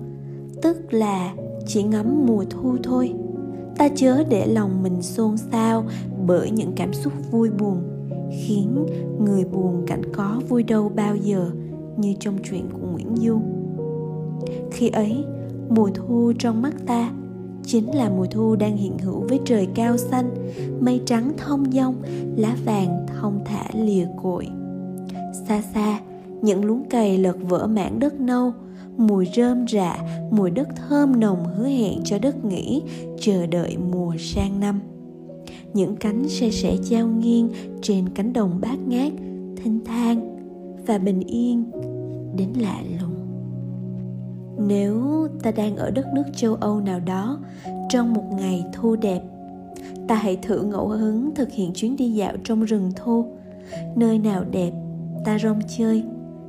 tức 0.61 0.93
là 0.93 1.33
chỉ 1.65 1.83
ngắm 1.83 2.25
mùa 2.25 2.45
thu 2.49 2.75
thôi. 2.83 3.13
Ta 3.77 3.89
chớ 3.95 4.23
để 4.29 4.45
lòng 4.47 4.83
mình 4.83 5.01
xôn 5.01 5.37
xao 5.37 5.85
bởi 6.27 6.51
những 6.51 6.71
cảm 6.75 6.93
xúc 6.93 7.13
vui 7.31 7.49
buồn, 7.49 7.77
khiến 8.31 8.85
người 9.25 9.45
buồn 9.45 9.83
cảnh 9.87 10.01
có 10.13 10.41
vui 10.49 10.63
đâu 10.63 10.91
bao 10.95 11.15
giờ, 11.15 11.51
như 11.97 12.13
trong 12.19 12.37
chuyện 12.49 12.69
của 12.73 12.87
nguyễn 12.91 13.15
du. 13.15 13.39
Khi 14.71 14.89
ấy, 14.89 15.25
mùa 15.69 15.89
thu 15.93 16.33
trong 16.39 16.61
mắt 16.61 16.73
ta 16.85 17.11
chính 17.67 17.95
là 17.95 18.09
mùa 18.09 18.25
thu 18.31 18.55
đang 18.55 18.77
hiện 18.77 18.97
hữu 18.97 19.27
với 19.29 19.39
trời 19.45 19.67
cao 19.75 19.97
xanh, 19.97 20.29
mây 20.79 21.01
trắng 21.05 21.31
thông 21.37 21.71
dong, 21.71 21.95
lá 22.37 22.55
vàng 22.65 23.05
thông 23.07 23.39
thả 23.45 23.65
lìa 23.73 24.07
cội. 24.23 24.47
Xa 25.47 25.61
xa, 25.73 25.99
những 26.41 26.65
luống 26.65 26.89
cày 26.89 27.17
lật 27.17 27.37
vỡ 27.41 27.67
mảng 27.67 27.99
đất 27.99 28.19
nâu, 28.19 28.51
mùi 28.97 29.27
rơm 29.35 29.67
rạ, 29.67 29.97
mùi 30.31 30.51
đất 30.51 30.67
thơm 30.75 31.19
nồng 31.19 31.45
hứa 31.55 31.67
hẹn 31.67 32.01
cho 32.03 32.19
đất 32.19 32.45
nghỉ, 32.45 32.81
chờ 33.19 33.45
đợi 33.45 33.77
mùa 33.91 34.15
sang 34.19 34.59
năm. 34.59 34.79
Những 35.73 35.95
cánh 35.95 36.29
xe 36.29 36.49
sẻ 36.49 36.77
trao 36.89 37.07
nghiêng 37.07 37.49
trên 37.81 38.09
cánh 38.09 38.33
đồng 38.33 38.61
bát 38.61 38.77
ngát, 38.87 39.11
thênh 39.63 39.85
thang 39.85 40.37
và 40.87 40.97
bình 40.97 41.19
yên 41.19 41.63
đến 42.37 42.49
lạ 42.59 42.81
lùng 43.01 43.06
nếu 44.57 45.27
ta 45.43 45.51
đang 45.51 45.75
ở 45.75 45.91
đất 45.91 46.05
nước 46.15 46.23
châu 46.35 46.55
âu 46.55 46.79
nào 46.79 46.99
đó, 46.99 47.39
trong 47.89 48.13
một 48.13 48.23
ngày 48.37 48.65
thu 48.73 48.95
đẹp, 48.95 49.21
ta 50.07 50.15
hãy 50.15 50.35
thử 50.35 50.61
ngẫu 50.61 50.87
hứng 50.87 51.35
thực 51.35 51.51
hiện 51.51 51.71
chuyến 51.73 51.95
đi 51.95 52.09
dạo 52.09 52.33
trong 52.43 52.63
rừng 52.63 52.91
thu. 52.95 53.25
Nơi 53.95 54.19
nào 54.19 54.43
đẹp, 54.51 54.71
ta 55.25 55.39
rong 55.39 55.59
chơi. 55.77 56.03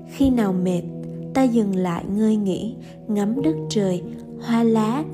Khi 0.07 0.31
nào 0.31 0.53
mệt, 0.53 0.83
ta 1.35 1.43
dừng 1.43 1.77
lại 1.77 2.05
ngơi 2.17 2.37
nghỉ, 2.37 2.75
ngắm 3.09 3.43
đất 3.43 3.55
trời, 3.71 4.03
hoa 4.41 4.63
lá. 4.63 5.05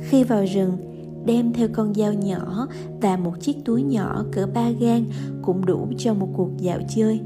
Khi 0.00 0.24
vào 0.24 0.44
rừng, 0.44 0.76
đem 1.26 1.52
theo 1.52 1.68
con 1.72 1.94
dao 1.94 2.12
nhỏ 2.12 2.68
và 3.00 3.16
một 3.16 3.40
chiếc 3.40 3.64
túi 3.64 3.82
nhỏ 3.82 4.24
cỡ 4.32 4.46
ba 4.54 4.70
gang 4.70 5.04
cũng 5.42 5.66
đủ 5.66 5.88
cho 5.98 6.14
một 6.14 6.28
cuộc 6.36 6.50
dạo 6.58 6.78
chơi. 6.88 7.20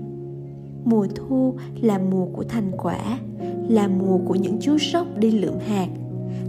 Mùa 0.85 1.07
thu 1.15 1.55
là 1.81 1.99
mùa 1.99 2.27
của 2.27 2.45
thành 2.45 2.73
quả 2.79 3.19
là 3.69 3.89
mùa 3.89 4.19
của 4.19 4.35
những 4.35 4.59
chú 4.61 4.79
sóc 4.79 5.07
đi 5.19 5.31
lượm 5.31 5.55
hạt. 5.67 5.89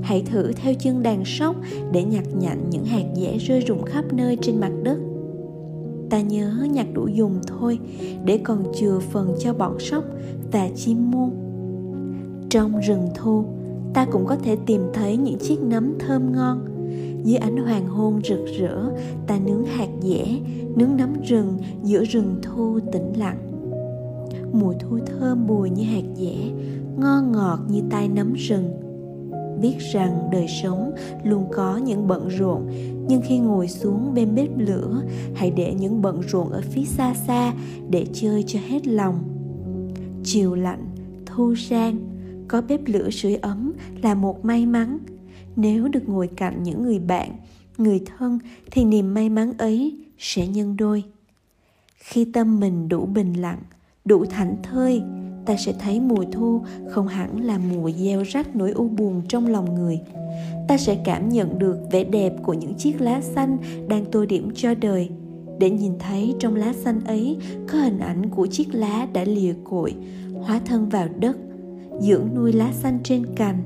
Hãy 0.01 0.21
thử 0.21 0.51
theo 0.51 0.73
chân 0.73 1.03
đàn 1.03 1.25
sóc 1.25 1.55
để 1.91 2.03
nhặt 2.03 2.25
nhạnh 2.39 2.69
những 2.69 2.85
hạt 2.85 3.03
dẻ 3.15 3.37
rơi 3.37 3.61
rụng 3.61 3.83
khắp 3.83 4.13
nơi 4.13 4.37
trên 4.41 4.59
mặt 4.59 4.71
đất. 4.83 4.97
Ta 6.09 6.21
nhớ 6.21 6.67
nhặt 6.71 6.87
đủ 6.93 7.07
dùng 7.07 7.39
thôi, 7.47 7.79
để 8.25 8.37
còn 8.37 8.63
chừa 8.79 8.99
phần 8.99 9.35
cho 9.39 9.53
bọn 9.53 9.79
sóc 9.79 10.03
và 10.51 10.69
chim 10.75 11.11
muôn 11.11 11.31
trong 12.49 12.79
rừng 12.79 13.07
thu 13.15 13.45
ta 13.97 14.05
cũng 14.11 14.25
có 14.25 14.35
thể 14.35 14.57
tìm 14.65 14.81
thấy 14.93 15.17
những 15.17 15.39
chiếc 15.39 15.61
nấm 15.61 15.93
thơm 15.99 16.31
ngon. 16.31 16.59
Dưới 17.23 17.37
ánh 17.37 17.57
hoàng 17.57 17.87
hôn 17.87 18.21
rực 18.23 18.39
rỡ, 18.59 18.89
ta 19.27 19.39
nướng 19.45 19.65
hạt 19.65 19.87
dẻ, 20.01 20.39
nướng 20.75 20.97
nấm 20.97 21.13
rừng 21.21 21.57
giữa 21.83 22.03
rừng 22.05 22.35
thu 22.41 22.79
tĩnh 22.91 23.13
lặng. 23.17 23.37
Mùi 24.53 24.75
thu 24.79 24.99
thơm 25.05 25.47
bùi 25.47 25.69
như 25.69 25.83
hạt 25.83 26.03
dẻ 26.15 26.35
ngon 26.97 27.31
ngọt 27.31 27.59
như 27.69 27.81
tai 27.89 28.07
nấm 28.07 28.33
rừng. 28.33 28.71
Biết 29.61 29.75
rằng 29.93 30.29
đời 30.31 30.47
sống 30.63 30.91
luôn 31.23 31.45
có 31.53 31.77
những 31.77 32.07
bận 32.07 32.27
rộn 32.27 32.69
nhưng 33.07 33.21
khi 33.21 33.37
ngồi 33.37 33.67
xuống 33.67 34.13
bên 34.13 34.35
bếp 34.35 34.49
lửa, 34.57 35.01
hãy 35.35 35.51
để 35.51 35.73
những 35.73 36.01
bận 36.01 36.21
rộn 36.21 36.49
ở 36.49 36.61
phía 36.61 36.85
xa 36.85 37.13
xa 37.13 37.53
để 37.89 38.05
chơi 38.13 38.43
cho 38.47 38.59
hết 38.67 38.87
lòng. 38.87 39.15
Chiều 40.23 40.55
lạnh, 40.55 40.85
thu 41.25 41.55
sang, 41.55 41.97
có 42.47 42.61
bếp 42.61 42.81
lửa 42.85 43.09
sưởi 43.09 43.35
ấm 43.35 43.73
là 44.01 44.13
một 44.13 44.45
may 44.45 44.65
mắn. 44.65 44.97
Nếu 45.55 45.87
được 45.87 46.09
ngồi 46.09 46.27
cạnh 46.27 46.63
những 46.63 46.83
người 46.83 46.99
bạn, 46.99 47.31
người 47.77 48.01
thân 48.05 48.39
thì 48.71 48.85
niềm 48.85 49.13
may 49.13 49.29
mắn 49.29 49.53
ấy 49.57 49.97
sẽ 50.17 50.47
nhân 50.47 50.77
đôi. 50.77 51.03
Khi 51.97 52.25
tâm 52.33 52.59
mình 52.59 52.89
đủ 52.89 53.05
bình 53.05 53.33
lặng, 53.33 53.59
đủ 54.05 54.25
thảnh 54.25 54.55
thơi 54.63 55.01
ta 55.47 55.55
sẽ 55.57 55.73
thấy 55.79 55.99
mùa 55.99 56.23
thu 56.31 56.61
không 56.89 57.07
hẳn 57.07 57.41
là 57.41 57.57
mùa 57.57 57.91
gieo 57.91 58.23
rắc 58.23 58.55
nỗi 58.55 58.71
u 58.71 58.87
buồn 58.87 59.21
trong 59.27 59.47
lòng 59.47 59.75
người. 59.75 59.99
Ta 60.67 60.77
sẽ 60.77 60.97
cảm 61.03 61.29
nhận 61.29 61.59
được 61.59 61.77
vẻ 61.91 62.03
đẹp 62.03 62.33
của 62.43 62.53
những 62.53 62.73
chiếc 62.73 63.01
lá 63.01 63.21
xanh 63.21 63.57
đang 63.87 64.05
tô 64.05 64.25
điểm 64.25 64.51
cho 64.55 64.73
đời. 64.75 65.09
Để 65.59 65.69
nhìn 65.69 65.93
thấy 65.99 66.35
trong 66.39 66.55
lá 66.55 66.73
xanh 66.73 67.01
ấy 67.05 67.37
có 67.67 67.77
hình 67.77 67.99
ảnh 67.99 68.29
của 68.29 68.47
chiếc 68.47 68.75
lá 68.75 69.07
đã 69.13 69.23
lìa 69.23 69.53
cội, 69.63 69.93
hóa 70.41 70.61
thân 70.65 70.89
vào 70.89 71.07
đất, 71.19 71.37
dưỡng 71.99 72.29
nuôi 72.35 72.53
lá 72.53 72.71
xanh 72.73 72.99
trên 73.03 73.25
cành. 73.35 73.57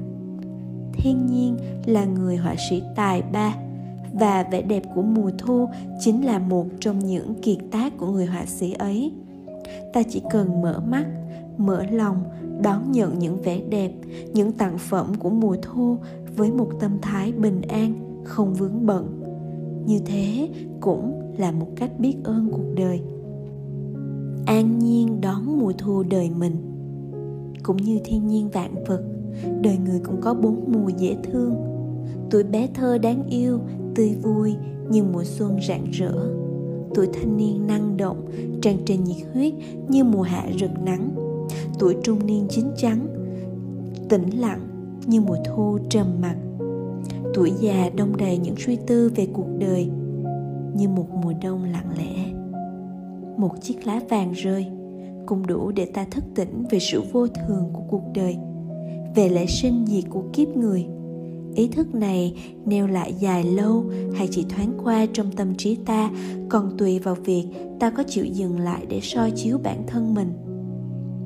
Thiên 0.93 1.25
nhiên 1.25 1.57
là 1.85 2.05
người 2.05 2.37
họa 2.37 2.55
sĩ 2.69 2.81
tài 2.95 3.21
ba, 3.21 3.55
và 4.13 4.45
vẻ 4.51 4.61
đẹp 4.61 4.83
của 4.95 5.01
mùa 5.01 5.31
thu 5.37 5.69
chính 5.99 6.25
là 6.25 6.39
một 6.39 6.65
trong 6.79 6.99
những 6.99 7.33
kiệt 7.41 7.57
tác 7.71 7.97
của 7.97 8.07
người 8.07 8.25
họa 8.25 8.45
sĩ 8.45 8.73
ấy. 8.73 9.11
Ta 9.93 10.03
chỉ 10.09 10.21
cần 10.31 10.61
mở 10.61 10.79
mắt 10.87 11.05
mở 11.65 11.83
lòng, 11.91 12.23
đón 12.61 12.91
nhận 12.91 13.19
những 13.19 13.41
vẻ 13.41 13.61
đẹp, 13.69 13.91
những 14.33 14.51
tặng 14.51 14.77
phẩm 14.77 15.07
của 15.19 15.29
mùa 15.29 15.55
thu 15.61 15.97
với 16.35 16.51
một 16.51 16.69
tâm 16.79 16.91
thái 17.01 17.31
bình 17.31 17.61
an, 17.61 17.93
không 18.23 18.53
vướng 18.53 18.85
bận. 18.85 19.21
Như 19.85 19.99
thế 20.05 20.49
cũng 20.81 21.33
là 21.37 21.51
một 21.51 21.67
cách 21.75 21.99
biết 21.99 22.15
ơn 22.23 22.49
cuộc 22.51 22.75
đời. 22.75 23.01
An 24.45 24.79
nhiên 24.79 25.21
đón 25.21 25.59
mùa 25.59 25.73
thu 25.77 26.03
đời 26.03 26.29
mình. 26.37 26.55
Cũng 27.63 27.77
như 27.77 27.99
thiên 28.03 28.27
nhiên 28.27 28.49
vạn 28.49 28.83
vật, 28.87 29.03
đời 29.61 29.77
người 29.85 29.99
cũng 30.03 30.21
có 30.21 30.33
bốn 30.33 30.63
mùa 30.67 30.89
dễ 30.97 31.17
thương. 31.23 31.55
Tuổi 32.29 32.43
bé 32.43 32.67
thơ 32.73 32.97
đáng 32.97 33.23
yêu, 33.29 33.59
tươi 33.95 34.15
vui 34.23 34.55
như 34.89 35.03
mùa 35.03 35.23
xuân 35.23 35.57
rạng 35.67 35.85
rỡ. 35.91 36.13
Tuổi 36.95 37.07
thanh 37.13 37.37
niên 37.37 37.67
năng 37.67 37.97
động, 37.97 38.25
tràn 38.61 38.85
trề 38.85 38.97
nhiệt 38.97 39.27
huyết 39.33 39.53
như 39.89 40.03
mùa 40.03 40.21
hạ 40.21 40.47
rực 40.59 40.71
nắng 40.85 41.20
tuổi 41.81 41.95
trung 42.03 42.25
niên 42.25 42.47
chín 42.49 42.65
chắn, 42.77 43.07
tĩnh 44.09 44.39
lặng 44.39 44.59
như 45.05 45.21
mùa 45.21 45.37
thu 45.45 45.77
trầm 45.89 46.07
mặc. 46.21 46.35
Tuổi 47.33 47.51
già 47.59 47.89
đông 47.95 48.17
đầy 48.17 48.37
những 48.37 48.55
suy 48.57 48.77
tư 48.87 49.11
về 49.15 49.27
cuộc 49.33 49.47
đời, 49.59 49.89
như 50.75 50.89
một 50.89 51.07
mùa 51.23 51.33
đông 51.41 51.63
lặng 51.63 51.89
lẽ. 51.97 52.25
Một 53.37 53.61
chiếc 53.61 53.87
lá 53.87 54.01
vàng 54.09 54.31
rơi, 54.31 54.65
cũng 55.25 55.47
đủ 55.47 55.71
để 55.71 55.85
ta 55.85 56.05
thức 56.11 56.23
tỉnh 56.35 56.63
về 56.69 56.79
sự 56.79 57.01
vô 57.11 57.27
thường 57.27 57.69
của 57.73 57.83
cuộc 57.89 58.03
đời, 58.13 58.37
về 59.15 59.29
lẽ 59.29 59.45
sinh 59.45 59.85
diệt 59.87 60.03
của 60.09 60.23
kiếp 60.33 60.47
người. 60.47 60.85
Ý 61.55 61.67
thức 61.67 61.95
này 61.95 62.35
neo 62.65 62.87
lại 62.87 63.13
dài 63.13 63.43
lâu 63.43 63.83
hay 64.15 64.27
chỉ 64.31 64.45
thoáng 64.49 64.73
qua 64.83 65.05
trong 65.13 65.31
tâm 65.31 65.55
trí 65.55 65.75
ta, 65.75 66.11
còn 66.49 66.77
tùy 66.77 66.99
vào 66.99 67.15
việc 67.15 67.45
ta 67.79 67.89
có 67.89 68.03
chịu 68.07 68.25
dừng 68.25 68.59
lại 68.59 68.85
để 68.89 68.99
soi 69.01 69.31
chiếu 69.31 69.57
bản 69.63 69.83
thân 69.87 70.13
mình 70.13 70.50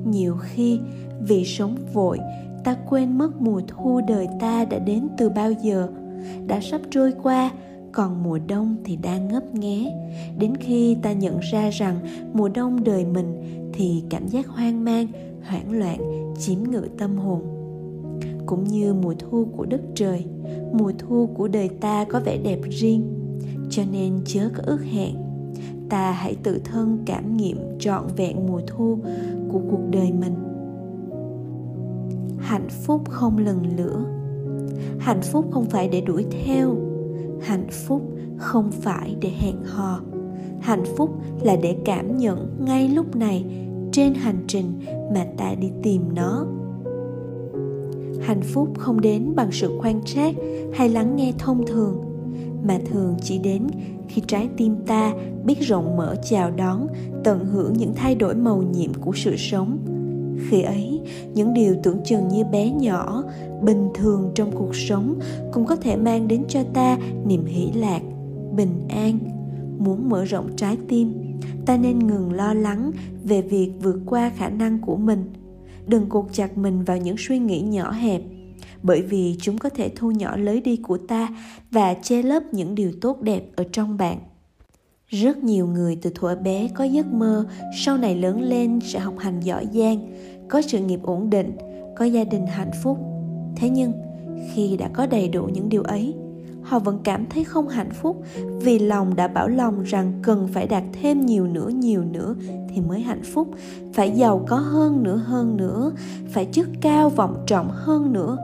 nhiều 0.06 0.36
khi, 0.40 0.80
vì 1.20 1.44
sống 1.44 1.76
vội, 1.92 2.18
ta 2.64 2.76
quên 2.88 3.18
mất 3.18 3.40
mùa 3.40 3.60
thu 3.66 4.00
đời 4.08 4.26
ta 4.40 4.64
đã 4.64 4.78
đến 4.78 5.08
từ 5.18 5.28
bao 5.28 5.52
giờ. 5.52 5.88
Đã 6.46 6.60
sắp 6.60 6.80
trôi 6.90 7.12
qua, 7.22 7.50
còn 7.92 8.22
mùa 8.22 8.38
đông 8.48 8.76
thì 8.84 8.96
đang 8.96 9.28
ngấp 9.28 9.54
nghé. 9.54 9.92
Đến 10.38 10.56
khi 10.56 10.96
ta 11.02 11.12
nhận 11.12 11.38
ra 11.52 11.70
rằng 11.70 11.96
mùa 12.32 12.48
đông 12.48 12.84
đời 12.84 13.04
mình, 13.04 13.36
thì 13.72 14.02
cảm 14.10 14.28
giác 14.28 14.48
hoang 14.48 14.84
mang, 14.84 15.06
hoảng 15.48 15.72
loạn 15.72 15.98
chiếm 16.38 16.58
ngự 16.70 16.88
tâm 16.98 17.16
hồn. 17.16 17.40
Cũng 18.46 18.64
như 18.64 18.94
mùa 18.94 19.14
thu 19.18 19.46
của 19.56 19.64
đất 19.66 19.80
trời, 19.94 20.24
mùa 20.72 20.92
thu 20.98 21.28
của 21.34 21.48
đời 21.48 21.68
ta 21.68 22.04
có 22.04 22.20
vẻ 22.20 22.38
đẹp 22.44 22.58
riêng, 22.70 23.02
cho 23.70 23.82
nên 23.92 24.20
chớ 24.24 24.50
có 24.54 24.62
ước 24.66 24.84
hẹn. 24.92 25.14
Ta 25.88 26.10
hãy 26.10 26.36
tự 26.42 26.60
thân 26.64 26.98
cảm 27.06 27.36
nghiệm 27.36 27.58
trọn 27.78 28.02
vẹn 28.16 28.46
mùa 28.46 28.60
thu 28.66 28.98
của 29.52 29.60
cuộc 29.70 29.80
đời 29.90 30.12
mình. 30.12 30.34
Hạnh 32.38 32.68
phúc 32.68 33.02
không 33.10 33.38
lần 33.38 33.76
lửa. 33.76 34.04
Hạnh 34.98 35.20
phúc 35.22 35.46
không 35.50 35.64
phải 35.64 35.88
để 35.88 36.00
đuổi 36.00 36.26
theo. 36.30 36.76
Hạnh 37.40 37.66
phúc 37.70 38.02
không 38.36 38.70
phải 38.70 39.16
để 39.20 39.28
hẹn 39.28 39.56
hò. 39.64 40.00
Hạnh 40.60 40.84
phúc 40.96 41.10
là 41.42 41.56
để 41.56 41.76
cảm 41.84 42.16
nhận 42.16 42.56
ngay 42.66 42.88
lúc 42.88 43.16
này 43.16 43.44
trên 43.92 44.14
hành 44.14 44.44
trình 44.46 44.72
mà 45.14 45.26
ta 45.36 45.54
đi 45.60 45.70
tìm 45.82 46.02
nó. 46.14 46.46
Hạnh 48.20 48.42
phúc 48.42 48.68
không 48.78 49.00
đến 49.00 49.32
bằng 49.36 49.52
sự 49.52 49.78
quan 49.82 50.00
sát 50.06 50.34
hay 50.74 50.88
lắng 50.88 51.16
nghe 51.16 51.32
thông 51.38 51.66
thường, 51.66 52.00
mà 52.62 52.78
thường 52.90 53.16
chỉ 53.22 53.38
đến 53.38 53.62
khi 54.08 54.22
trái 54.26 54.48
tim 54.56 54.76
ta 54.86 55.12
biết 55.44 55.60
rộng 55.60 55.96
mở 55.96 56.16
chào 56.24 56.50
đón, 56.50 56.86
tận 57.24 57.44
hưởng 57.44 57.72
những 57.72 57.94
thay 57.94 58.14
đổi 58.14 58.34
màu 58.34 58.62
nhiệm 58.62 58.94
của 58.94 59.12
sự 59.14 59.36
sống. 59.36 59.78
Khi 60.48 60.62
ấy, 60.62 61.00
những 61.34 61.54
điều 61.54 61.76
tưởng 61.82 62.00
chừng 62.04 62.28
như 62.28 62.44
bé 62.44 62.70
nhỏ, 62.70 63.24
bình 63.62 63.88
thường 63.94 64.32
trong 64.34 64.50
cuộc 64.54 64.74
sống 64.74 65.18
cũng 65.52 65.66
có 65.66 65.76
thể 65.76 65.96
mang 65.96 66.28
đến 66.28 66.44
cho 66.48 66.60
ta 66.74 66.98
niềm 67.26 67.44
hỷ 67.44 67.72
lạc, 67.72 68.00
bình 68.56 68.88
an. 68.88 69.18
Muốn 69.78 70.08
mở 70.08 70.24
rộng 70.24 70.48
trái 70.56 70.76
tim, 70.88 71.12
ta 71.66 71.76
nên 71.76 71.98
ngừng 71.98 72.32
lo 72.32 72.54
lắng 72.54 72.90
về 73.24 73.42
việc 73.42 73.72
vượt 73.82 74.00
qua 74.06 74.32
khả 74.36 74.48
năng 74.48 74.80
của 74.80 74.96
mình. 74.96 75.32
Đừng 75.86 76.08
cột 76.08 76.24
chặt 76.32 76.58
mình 76.58 76.84
vào 76.84 76.96
những 76.96 77.16
suy 77.18 77.38
nghĩ 77.38 77.60
nhỏ 77.60 77.90
hẹp 77.90 78.22
bởi 78.86 79.02
vì 79.02 79.36
chúng 79.40 79.58
có 79.58 79.68
thể 79.68 79.88
thu 79.96 80.10
nhỏ 80.10 80.36
lối 80.36 80.60
đi 80.60 80.76
của 80.76 80.98
ta 80.98 81.28
và 81.70 81.94
che 81.94 82.22
lấp 82.22 82.42
những 82.52 82.74
điều 82.74 82.92
tốt 83.00 83.22
đẹp 83.22 83.42
ở 83.56 83.64
trong 83.72 83.96
bạn. 83.96 84.18
Rất 85.08 85.44
nhiều 85.44 85.66
người 85.66 85.98
từ 86.02 86.10
thuở 86.14 86.36
bé 86.36 86.68
có 86.74 86.84
giấc 86.84 87.06
mơ 87.06 87.46
sau 87.84 87.96
này 87.96 88.16
lớn 88.16 88.42
lên 88.42 88.80
sẽ 88.80 88.98
học 88.98 89.14
hành 89.18 89.40
giỏi 89.40 89.66
giang, 89.72 89.98
có 90.48 90.62
sự 90.62 90.78
nghiệp 90.78 91.00
ổn 91.02 91.30
định, 91.30 91.56
có 91.96 92.04
gia 92.04 92.24
đình 92.24 92.46
hạnh 92.46 92.70
phúc. 92.82 92.98
Thế 93.56 93.70
nhưng, 93.70 93.92
khi 94.52 94.76
đã 94.76 94.88
có 94.88 95.06
đầy 95.06 95.28
đủ 95.28 95.44
những 95.44 95.68
điều 95.68 95.82
ấy, 95.82 96.14
họ 96.62 96.78
vẫn 96.78 96.98
cảm 97.04 97.26
thấy 97.30 97.44
không 97.44 97.68
hạnh 97.68 97.90
phúc 97.90 98.22
vì 98.60 98.78
lòng 98.78 99.16
đã 99.16 99.28
bảo 99.28 99.48
lòng 99.48 99.82
rằng 99.82 100.12
cần 100.22 100.48
phải 100.52 100.66
đạt 100.66 100.82
thêm 100.92 101.26
nhiều 101.26 101.46
nữa 101.46 101.68
nhiều 101.68 102.04
nữa 102.04 102.34
thì 102.68 102.80
mới 102.80 103.00
hạnh 103.00 103.22
phúc, 103.22 103.48
phải 103.92 104.10
giàu 104.10 104.44
có 104.48 104.56
hơn 104.56 105.02
nữa 105.02 105.16
hơn 105.16 105.56
nữa, 105.56 105.92
phải 106.28 106.48
chức 106.52 106.68
cao, 106.80 107.10
vọng 107.10 107.44
trọng 107.46 107.70
hơn 107.70 108.12
nữa 108.12 108.36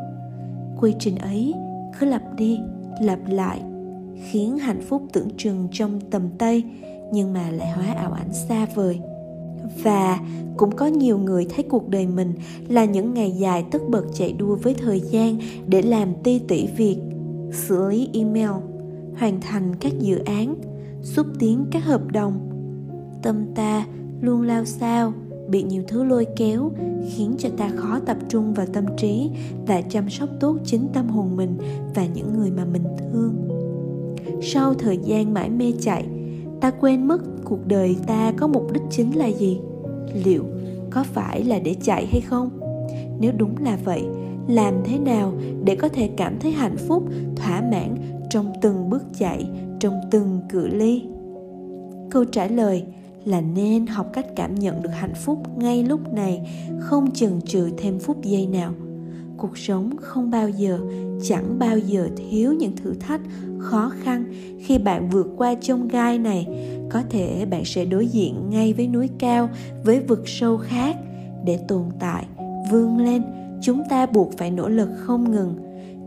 quy 0.83 0.95
trình 0.99 1.17
ấy 1.17 1.55
cứ 2.01 2.07
lặp 2.07 2.23
đi, 2.37 2.59
lặp 3.01 3.19
lại, 3.29 3.61
khiến 4.31 4.59
hạnh 4.59 4.81
phúc 4.81 5.03
tưởng 5.13 5.29
chừng 5.37 5.69
trong 5.73 6.01
tầm 6.11 6.23
tay 6.39 6.65
nhưng 7.13 7.33
mà 7.33 7.51
lại 7.51 7.71
hóa 7.71 7.95
ảo 7.95 8.13
ảnh 8.13 8.33
xa 8.33 8.67
vời. 8.75 9.01
Và 9.83 10.21
cũng 10.57 10.77
có 10.77 10.87
nhiều 10.87 11.19
người 11.19 11.47
thấy 11.55 11.65
cuộc 11.69 11.89
đời 11.89 12.07
mình 12.07 12.35
là 12.69 12.85
những 12.85 13.15
ngày 13.15 13.31
dài 13.31 13.65
tất 13.71 13.83
bật 13.89 14.05
chạy 14.15 14.33
đua 14.33 14.55
với 14.55 14.75
thời 14.75 15.01
gian 15.01 15.39
để 15.67 15.83
làm 15.83 16.15
ti 16.25 16.39
tỉ 16.49 16.67
việc, 16.77 16.97
xử 17.53 17.89
lý 17.89 18.09
email, 18.13 18.51
hoàn 19.19 19.41
thành 19.41 19.77
các 19.81 19.93
dự 19.99 20.19
án, 20.19 20.55
xúc 21.03 21.27
tiến 21.39 21.67
các 21.71 21.85
hợp 21.85 22.13
đồng. 22.13 22.49
Tâm 23.23 23.47
ta 23.55 23.87
luôn 24.21 24.43
lao 24.43 24.65
sao 24.65 25.13
bị 25.53 25.63
nhiều 25.63 25.83
thứ 25.89 26.05
lôi 26.05 26.27
kéo, 26.37 26.71
khiến 27.11 27.35
cho 27.39 27.49
ta 27.57 27.71
khó 27.77 27.99
tập 28.07 28.17
trung 28.29 28.55
vào 28.55 28.67
tâm 28.73 28.85
trí 28.97 29.31
và 29.67 29.83
chăm 29.83 30.11
sóc 30.11 30.29
tốt 30.41 30.57
chính 30.65 30.89
tâm 30.93 31.09
hồn 31.09 31.37
mình 31.37 31.59
và 31.95 32.07
những 32.15 32.39
người 32.39 32.51
mà 32.51 32.65
mình 32.65 32.85
thương. 32.99 33.35
Sau 34.43 34.75
thời 34.75 34.99
gian 35.05 35.35
mãi 35.35 35.51
mê 35.51 35.73
chạy, 35.81 36.07
ta 36.61 36.71
quên 36.71 37.09
mất 37.09 37.23
cuộc 37.45 37.67
đời 37.67 37.97
ta 38.07 38.33
có 38.37 38.47
mục 38.47 38.73
đích 38.73 38.83
chính 38.91 39.17
là 39.17 39.27
gì. 39.27 39.61
Liệu 40.25 40.45
có 40.91 41.05
phải 41.05 41.45
là 41.45 41.59
để 41.59 41.77
chạy 41.83 42.07
hay 42.07 42.21
không? 42.21 42.51
Nếu 43.21 43.33
đúng 43.37 43.55
là 43.61 43.79
vậy, 43.85 44.03
làm 44.49 44.75
thế 44.85 44.99
nào 44.99 45.33
để 45.65 45.77
có 45.77 45.89
thể 45.89 46.11
cảm 46.17 46.39
thấy 46.41 46.51
hạnh 46.51 46.77
phúc, 46.77 47.03
thỏa 47.37 47.61
mãn 47.61 47.97
trong 48.31 48.53
từng 48.63 48.91
bước 48.91 49.03
chạy, 49.19 49.49
trong 49.81 49.95
từng 50.11 50.41
cự 50.49 50.67
ly? 50.67 51.03
Câu 52.11 52.25
trả 52.25 52.47
lời 52.47 52.85
là 53.25 53.41
nên 53.41 53.87
học 53.87 54.07
cách 54.13 54.27
cảm 54.37 54.55
nhận 54.55 54.83
được 54.83 54.91
hạnh 54.93 55.15
phúc 55.15 55.39
ngay 55.59 55.83
lúc 55.83 56.13
này, 56.13 56.51
không 56.81 57.11
chần 57.11 57.41
chừ 57.41 57.71
thêm 57.77 57.99
phút 57.99 58.23
giây 58.23 58.47
nào. 58.47 58.73
Cuộc 59.37 59.59
sống 59.59 59.91
không 60.01 60.31
bao 60.31 60.49
giờ, 60.49 60.79
chẳng 61.23 61.59
bao 61.59 61.79
giờ 61.79 62.09
thiếu 62.17 62.53
những 62.53 62.77
thử 62.77 62.95
thách, 62.95 63.21
khó 63.59 63.93
khăn 64.03 64.25
khi 64.61 64.79
bạn 64.79 65.09
vượt 65.09 65.27
qua 65.37 65.55
chông 65.61 65.89
gai 65.89 66.19
này. 66.19 66.47
Có 66.91 67.03
thể 67.11 67.47
bạn 67.51 67.65
sẽ 67.65 67.85
đối 67.85 68.07
diện 68.07 68.51
ngay 68.51 68.73
với 68.73 68.89
núi 68.89 69.09
cao, 69.19 69.49
với 69.85 70.01
vực 70.01 70.29
sâu 70.29 70.59
khác. 70.59 70.97
Để 71.45 71.59
tồn 71.69 71.85
tại, 71.99 72.27
vươn 72.71 72.99
lên, 72.99 73.23
chúng 73.63 73.83
ta 73.91 74.07
buộc 74.07 74.39
phải 74.39 74.51
nỗ 74.51 74.69
lực 74.69 74.89
không 74.97 75.31
ngừng. 75.31 75.55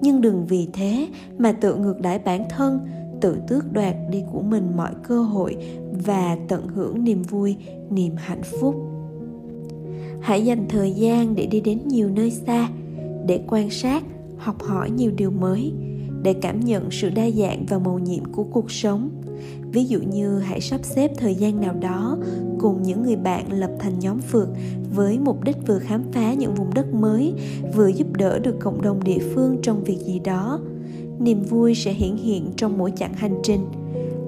Nhưng 0.01 0.21
đừng 0.21 0.45
vì 0.45 0.67
thế 0.73 1.07
mà 1.37 1.51
tự 1.51 1.75
ngược 1.75 2.01
đãi 2.01 2.19
bản 2.19 2.43
thân, 2.49 2.79
tự 3.21 3.37
tước 3.47 3.73
đoạt 3.73 3.95
đi 4.09 4.23
của 4.33 4.41
mình 4.41 4.71
mọi 4.77 4.91
cơ 5.03 5.21
hội 5.21 5.57
và 6.05 6.37
tận 6.47 6.67
hưởng 6.67 7.03
niềm 7.03 7.21
vui, 7.21 7.55
niềm 7.89 8.15
hạnh 8.17 8.43
phúc. 8.61 8.75
Hãy 10.21 10.45
dành 10.45 10.65
thời 10.69 10.91
gian 10.91 11.35
để 11.35 11.45
đi 11.45 11.61
đến 11.61 11.79
nhiều 11.87 12.09
nơi 12.09 12.31
xa, 12.31 12.69
để 13.27 13.39
quan 13.47 13.69
sát, 13.69 14.03
học 14.37 14.63
hỏi 14.63 14.89
nhiều 14.89 15.11
điều 15.15 15.31
mới, 15.31 15.73
để 16.23 16.33
cảm 16.33 16.59
nhận 16.59 16.91
sự 16.91 17.09
đa 17.09 17.29
dạng 17.29 17.65
và 17.69 17.79
màu 17.79 17.99
nhiệm 17.99 18.25
của 18.25 18.43
cuộc 18.43 18.71
sống. 18.71 19.09
Ví 19.71 19.85
dụ 19.85 19.99
như 19.99 20.39
hãy 20.39 20.61
sắp 20.61 20.79
xếp 20.83 21.11
thời 21.17 21.35
gian 21.35 21.61
nào 21.61 21.73
đó 21.73 22.17
cùng 22.59 22.83
những 22.83 23.03
người 23.03 23.15
bạn 23.15 23.51
lập 23.51 23.71
thành 23.79 23.99
nhóm 23.99 24.19
phượt 24.19 24.49
với 24.95 25.19
mục 25.19 25.43
đích 25.43 25.57
vừa 25.67 25.79
khám 25.79 26.03
phá 26.11 26.33
những 26.33 26.55
vùng 26.55 26.73
đất 26.73 26.93
mới, 26.93 27.33
vừa 27.75 27.87
giúp 27.87 28.07
đỡ 28.13 28.39
được 28.39 28.55
cộng 28.59 28.81
đồng 28.81 29.03
địa 29.03 29.19
phương 29.33 29.57
trong 29.61 29.83
việc 29.83 29.97
gì 29.99 30.19
đó. 30.19 30.59
Niềm 31.19 31.43
vui 31.43 31.75
sẽ 31.75 31.93
hiển 31.93 32.15
hiện 32.15 32.51
trong 32.55 32.77
mỗi 32.77 32.91
chặng 32.95 33.13
hành 33.13 33.35
trình 33.43 33.65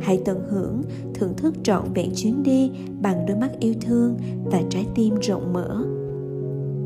hãy 0.01 0.21
tận 0.25 0.39
hưởng 0.49 0.81
thưởng 1.13 1.33
thức 1.37 1.53
trọn 1.63 1.93
vẹn 1.93 2.11
chuyến 2.15 2.43
đi 2.43 2.71
bằng 3.01 3.25
đôi 3.25 3.37
mắt 3.37 3.59
yêu 3.59 3.73
thương 3.81 4.17
và 4.45 4.61
trái 4.69 4.85
tim 4.95 5.15
rộng 5.21 5.53
mở. 5.53 5.85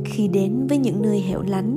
Khi 0.06 0.28
đến 0.28 0.68
với 0.68 0.78
những 0.78 1.02
nơi 1.02 1.20
hẻo 1.20 1.42
lánh, 1.42 1.76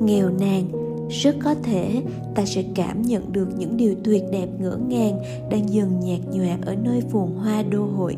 nghèo 0.00 0.30
nàn, 0.40 0.64
rất 1.10 1.36
có 1.44 1.54
thể 1.54 2.02
ta 2.34 2.44
sẽ 2.44 2.64
cảm 2.74 3.02
nhận 3.02 3.32
được 3.32 3.48
những 3.58 3.76
điều 3.76 3.94
tuyệt 4.04 4.22
đẹp 4.32 4.48
ngỡ 4.60 4.78
ngàng 4.88 5.18
đang 5.50 5.72
dần 5.72 6.00
nhạt 6.00 6.20
nhòa 6.32 6.58
ở 6.66 6.74
nơi 6.74 7.00
phồn 7.00 7.28
hoa 7.30 7.62
đô 7.62 7.84
hội, 7.84 8.16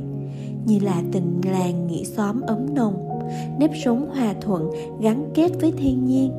như 0.66 0.78
là 0.78 1.02
tình 1.12 1.40
làng 1.44 1.87
nghĩa 1.87 2.04
xóm 2.04 2.40
ấm 2.40 2.74
nồng, 2.74 3.09
nếp 3.61 3.70
sống 3.85 4.11
hòa 4.14 4.35
thuận, 4.40 4.70
gắn 5.00 5.31
kết 5.35 5.52
với 5.61 5.72
thiên 5.72 6.04
nhiên. 6.04 6.33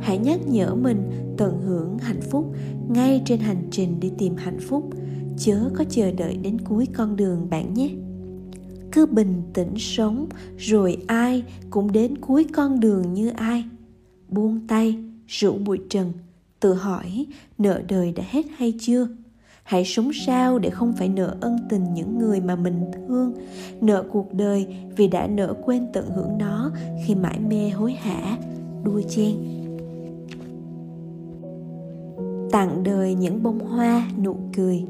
Hãy 0.00 0.18
nhắc 0.18 0.40
nhở 0.48 0.74
mình 0.74 1.10
tận 1.36 1.60
hưởng 1.66 1.98
hạnh 1.98 2.20
phúc 2.20 2.44
ngay 2.88 3.22
trên 3.24 3.40
hành 3.40 3.68
trình 3.70 4.00
đi 4.00 4.10
tìm 4.18 4.36
hạnh 4.36 4.58
phúc 4.60 4.84
chớ 5.38 5.70
có 5.74 5.84
chờ 5.88 6.10
đợi 6.12 6.36
đến 6.36 6.60
cuối 6.60 6.88
con 6.94 7.16
đường 7.16 7.46
bạn 7.50 7.74
nhé. 7.74 7.90
Cứ 8.92 9.06
bình 9.06 9.42
tĩnh 9.52 9.74
sống, 9.76 10.26
rồi 10.58 10.96
ai 11.06 11.42
cũng 11.70 11.92
đến 11.92 12.18
cuối 12.18 12.46
con 12.52 12.80
đường 12.80 13.12
như 13.12 13.28
ai. 13.28 13.64
Buông 14.28 14.66
tay, 14.68 14.98
rủ 15.28 15.52
bụi 15.52 15.78
trần, 15.90 16.12
tự 16.60 16.74
hỏi 16.74 17.26
nợ 17.58 17.82
đời 17.88 18.12
đã 18.12 18.24
hết 18.30 18.46
hay 18.56 18.74
chưa? 18.80 19.08
Hãy 19.62 19.84
sống 19.84 20.10
sao 20.26 20.58
để 20.58 20.70
không 20.70 20.92
phải 20.92 21.08
nợ 21.08 21.36
ân 21.40 21.56
tình 21.68 21.94
những 21.94 22.18
người 22.18 22.40
mà 22.40 22.56
mình 22.56 22.84
thương? 22.92 23.32
Nợ 23.80 24.04
cuộc 24.12 24.34
đời 24.34 24.66
vì 24.96 25.08
đã 25.08 25.26
nỡ 25.26 25.54
quên 25.64 25.86
tận 25.92 26.10
hưởng 26.14 26.38
nó 26.38 26.70
khi 27.06 27.14
mãi 27.14 27.38
mê 27.48 27.70
hối 27.70 27.92
hả? 27.92 28.38
Đua 28.84 29.00
chen. 29.08 29.34
Tặng 32.50 32.82
đời 32.82 33.14
những 33.14 33.42
bông 33.42 33.58
hoa 33.58 34.10
nụ 34.22 34.36
cười 34.56 34.84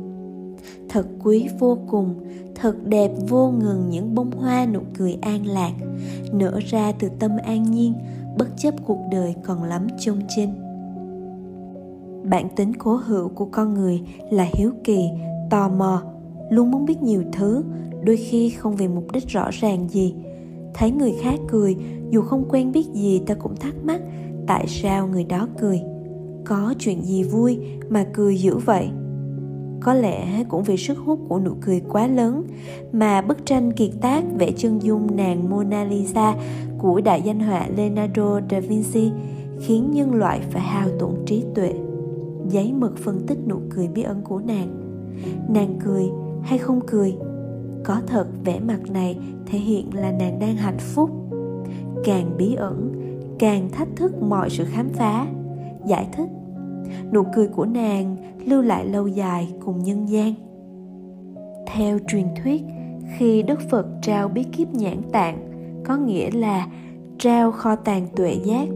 thật 0.95 1.07
quý 1.25 1.49
vô 1.59 1.79
cùng, 1.89 2.15
thật 2.55 2.77
đẹp 2.85 3.11
vô 3.29 3.51
ngừng 3.51 3.91
những 3.91 4.15
bông 4.15 4.31
hoa 4.31 4.67
nụ 4.67 4.81
cười 4.99 5.19
an 5.23 5.47
lạc, 5.47 5.73
nở 6.33 6.61
ra 6.71 6.93
từ 6.99 7.09
tâm 7.19 7.31
an 7.45 7.63
nhiên, 7.63 7.95
bất 8.39 8.49
chấp 8.57 8.75
cuộc 8.87 8.99
đời 9.13 9.35
còn 9.45 9.65
lắm 9.65 9.87
chông 9.99 10.21
chênh. 10.37 10.49
bản 12.31 12.49
tính 12.57 12.73
cố 12.79 12.97
hữu 12.97 13.29
của 13.29 13.45
con 13.45 13.75
người 13.75 14.03
là 14.31 14.47
hiếu 14.55 14.73
kỳ, 14.85 15.09
tò 15.51 15.69
mò, 15.69 16.03
luôn 16.51 16.71
muốn 16.71 16.85
biết 16.85 17.03
nhiều 17.03 17.23
thứ, 17.33 17.65
đôi 18.03 18.17
khi 18.17 18.51
không 18.51 18.77
vì 18.77 18.89
mục 18.89 19.13
đích 19.13 19.29
rõ 19.29 19.51
ràng 19.51 19.89
gì. 19.89 20.15
Thấy 20.75 20.91
người 20.91 21.13
khác 21.23 21.39
cười, 21.49 21.77
dù 22.11 22.23
không 22.23 22.45
quen 22.51 22.73
biết 22.73 22.87
gì 22.93 23.23
ta 23.27 23.35
cũng 23.35 23.57
thắc 23.57 23.75
mắc, 23.85 24.01
tại 24.47 24.65
sao 24.69 25.07
người 25.07 25.25
đó 25.25 25.49
cười? 25.59 25.83
Có 26.45 26.75
chuyện 26.79 27.05
gì 27.05 27.23
vui 27.23 27.59
mà 27.89 28.07
cười 28.13 28.37
dữ 28.37 28.57
vậy? 28.57 28.89
Có 29.85 29.95
lẽ 29.95 30.45
cũng 30.49 30.63
vì 30.63 30.77
sức 30.77 30.99
hút 30.99 31.19
của 31.29 31.39
nụ 31.39 31.53
cười 31.61 31.81
quá 31.89 32.07
lớn 32.07 32.45
mà 32.93 33.23
bức 33.23 33.47
tranh 33.47 33.73
kiệt 33.73 33.91
tác 34.01 34.25
vẽ 34.39 34.51
chân 34.57 34.83
dung 34.83 35.17
nàng 35.17 35.51
Mona 35.51 35.85
Lisa 35.85 36.35
của 36.79 37.01
đại 37.01 37.23
danh 37.23 37.41
họa 37.41 37.67
Leonardo 37.77 38.41
da 38.51 38.61
Vinci 38.61 39.13
khiến 39.61 39.91
nhân 39.91 40.15
loại 40.15 40.41
phải 40.51 40.63
hao 40.63 40.89
tổn 40.99 41.11
trí 41.27 41.45
tuệ. 41.55 41.75
Giấy 42.49 42.73
mực 42.73 42.99
phân 42.99 43.27
tích 43.27 43.39
nụ 43.49 43.57
cười 43.71 43.89
bí 43.89 44.03
ẩn 44.03 44.21
của 44.23 44.41
nàng. 44.47 44.69
Nàng 45.49 45.79
cười 45.85 46.05
hay 46.43 46.59
không 46.59 46.81
cười? 46.87 47.15
Có 47.85 48.01
thật 48.07 48.27
vẻ 48.45 48.61
mặt 48.61 48.81
này 48.91 49.19
thể 49.47 49.59
hiện 49.59 49.95
là 49.95 50.13
nàng 50.13 50.39
đang 50.39 50.57
hạnh 50.57 50.79
phúc. 50.79 51.11
Càng 52.05 52.37
bí 52.39 52.55
ẩn, 52.55 52.93
càng 53.39 53.71
thách 53.71 53.89
thức 53.97 54.23
mọi 54.23 54.51
sự 54.51 54.65
khám 54.65 54.89
phá. 54.89 55.27
Giải 55.87 56.07
thích 56.13 56.29
nụ 57.13 57.23
cười 57.35 57.47
của 57.47 57.65
nàng 57.65 58.17
lưu 58.49 58.63
lại 58.63 58.87
lâu 58.87 59.07
dài 59.07 59.49
cùng 59.65 59.83
nhân 59.83 60.09
gian. 60.09 60.35
Theo 61.67 61.99
truyền 62.09 62.27
thuyết, 62.43 62.63
khi 63.19 63.43
đức 63.43 63.61
phật 63.71 63.87
trao 64.03 64.29
bí 64.29 64.43
kíp 64.43 64.75
nhãn 64.75 65.03
tạng, 65.13 65.39
có 65.85 65.97
nghĩa 65.97 66.31
là 66.31 66.67
trao 67.19 67.53
kho 67.53 67.77
tàng 67.77 68.07
tuệ 68.17 68.37
giác 68.45 68.69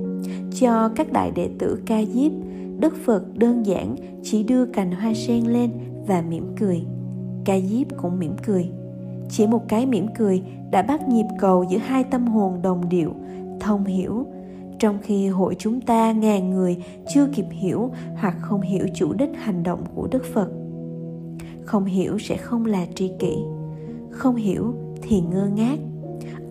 cho 0.54 0.88
các 0.88 1.12
đại 1.12 1.30
đệ 1.30 1.48
tử 1.58 1.82
ca 1.86 2.04
diếp, 2.04 2.32
đức 2.78 2.96
phật 3.04 3.38
đơn 3.38 3.66
giản 3.66 3.96
chỉ 4.22 4.42
đưa 4.42 4.66
cành 4.66 4.92
hoa 4.92 5.14
sen 5.14 5.44
lên 5.44 5.70
và 6.06 6.22
mỉm 6.28 6.46
cười. 6.60 6.82
Ca 7.44 7.60
diếp 7.60 7.86
cũng 7.96 8.18
mỉm 8.18 8.32
cười. 8.46 8.70
Chỉ 9.30 9.46
một 9.46 9.68
cái 9.68 9.86
mỉm 9.86 10.06
cười 10.18 10.42
đã 10.70 10.82
bắt 10.82 11.08
nhịp 11.08 11.26
cầu 11.38 11.62
giữa 11.62 11.78
hai 11.78 12.04
tâm 12.04 12.26
hồn 12.26 12.62
đồng 12.62 12.88
điệu, 12.88 13.14
thông 13.60 13.84
hiểu 13.84 14.26
trong 14.78 14.98
khi 15.02 15.28
hội 15.28 15.56
chúng 15.58 15.80
ta 15.80 16.12
ngàn 16.12 16.50
người 16.50 16.76
chưa 17.14 17.26
kịp 17.34 17.46
hiểu 17.50 17.90
hoặc 18.16 18.36
không 18.40 18.60
hiểu 18.60 18.86
chủ 18.94 19.12
đích 19.12 19.30
hành 19.36 19.62
động 19.62 19.84
của 19.94 20.08
đức 20.10 20.24
phật. 20.34 20.48
Không 21.64 21.84
hiểu 21.84 22.18
sẽ 22.18 22.36
không 22.36 22.66
là 22.66 22.86
tri 22.94 23.10
kỷ. 23.18 23.36
Không 24.10 24.36
hiểu 24.36 24.74
thì 25.02 25.20
ngơ 25.20 25.48
ngác. 25.54 25.78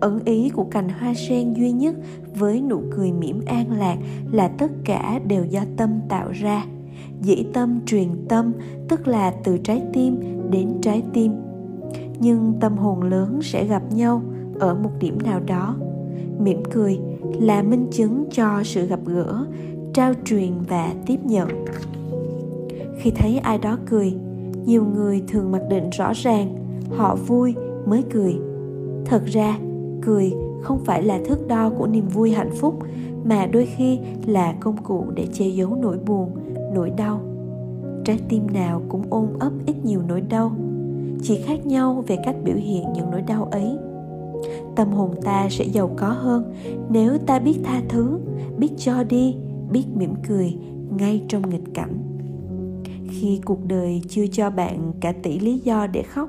Ẩn 0.00 0.20
ý 0.24 0.50
của 0.50 0.64
cành 0.64 0.88
hoa 0.88 1.14
sen 1.14 1.54
duy 1.54 1.72
nhất 1.72 1.94
với 2.34 2.60
nụ 2.60 2.82
cười 2.96 3.12
mỉm 3.12 3.40
an 3.46 3.72
lạc 3.72 3.96
là 4.32 4.48
tất 4.48 4.70
cả 4.84 5.20
đều 5.26 5.44
do 5.44 5.60
tâm 5.76 6.00
tạo 6.08 6.30
ra. 6.32 6.64
Dĩ 7.20 7.46
tâm 7.52 7.80
truyền 7.86 8.08
tâm, 8.28 8.52
tức 8.88 9.08
là 9.08 9.34
từ 9.44 9.58
trái 9.58 9.82
tim 9.92 10.20
đến 10.50 10.78
trái 10.82 11.02
tim. 11.12 11.32
Nhưng 12.18 12.54
tâm 12.60 12.76
hồn 12.76 13.02
lớn 13.02 13.40
sẽ 13.42 13.66
gặp 13.66 13.82
nhau 13.92 14.22
ở 14.60 14.74
một 14.74 14.90
điểm 15.00 15.18
nào 15.24 15.40
đó 15.46 15.76
mỉm 16.38 16.62
cười 16.72 16.98
là 17.40 17.62
minh 17.62 17.86
chứng 17.90 18.24
cho 18.30 18.60
sự 18.64 18.86
gặp 18.86 19.00
gỡ, 19.06 19.44
trao 19.94 20.12
truyền 20.24 20.52
và 20.68 20.92
tiếp 21.06 21.18
nhận. 21.24 21.48
Khi 22.98 23.10
thấy 23.10 23.38
ai 23.38 23.58
đó 23.58 23.78
cười, 23.86 24.12
nhiều 24.64 24.84
người 24.84 25.22
thường 25.28 25.52
mặc 25.52 25.62
định 25.70 25.90
rõ 25.90 26.12
ràng 26.12 26.56
họ 26.96 27.16
vui 27.26 27.54
mới 27.86 28.04
cười. 28.12 28.36
Thật 29.04 29.22
ra, 29.26 29.58
cười 30.02 30.32
không 30.62 30.78
phải 30.84 31.02
là 31.02 31.20
thước 31.26 31.48
đo 31.48 31.70
của 31.70 31.86
niềm 31.86 32.08
vui 32.08 32.30
hạnh 32.30 32.50
phúc, 32.60 32.74
mà 33.24 33.46
đôi 33.46 33.66
khi 33.66 33.98
là 34.26 34.54
công 34.60 34.76
cụ 34.76 35.04
để 35.14 35.26
che 35.32 35.48
giấu 35.48 35.76
nỗi 35.82 35.98
buồn, 36.06 36.30
nỗi 36.74 36.90
đau. 36.90 37.20
Trái 38.04 38.18
tim 38.28 38.46
nào 38.52 38.82
cũng 38.88 39.02
ôm 39.10 39.26
ấp 39.38 39.52
ít 39.66 39.84
nhiều 39.84 40.00
nỗi 40.08 40.20
đau. 40.20 40.52
Chỉ 41.22 41.42
khác 41.46 41.66
nhau 41.66 42.04
về 42.06 42.16
cách 42.24 42.36
biểu 42.44 42.56
hiện 42.56 42.84
những 42.94 43.10
nỗi 43.10 43.22
đau 43.22 43.48
ấy 43.50 43.76
tâm 44.76 44.92
hồn 44.92 45.14
ta 45.24 45.48
sẽ 45.50 45.64
giàu 45.64 45.90
có 45.96 46.08
hơn. 46.08 46.54
Nếu 46.90 47.18
ta 47.18 47.38
biết 47.38 47.58
tha 47.64 47.82
thứ, 47.88 48.18
biết 48.58 48.70
cho 48.76 49.04
đi, 49.04 49.36
biết 49.70 49.84
mỉm 49.94 50.14
cười 50.28 50.56
ngay 50.98 51.22
trong 51.28 51.50
nghịch 51.50 51.74
cảnh. 51.74 51.94
Khi 53.10 53.40
cuộc 53.44 53.66
đời 53.66 54.02
chưa 54.08 54.26
cho 54.26 54.50
bạn 54.50 54.92
cả 55.00 55.12
tỷ 55.22 55.38
lý 55.38 55.58
do 55.58 55.86
để 55.86 56.02
khóc, 56.02 56.28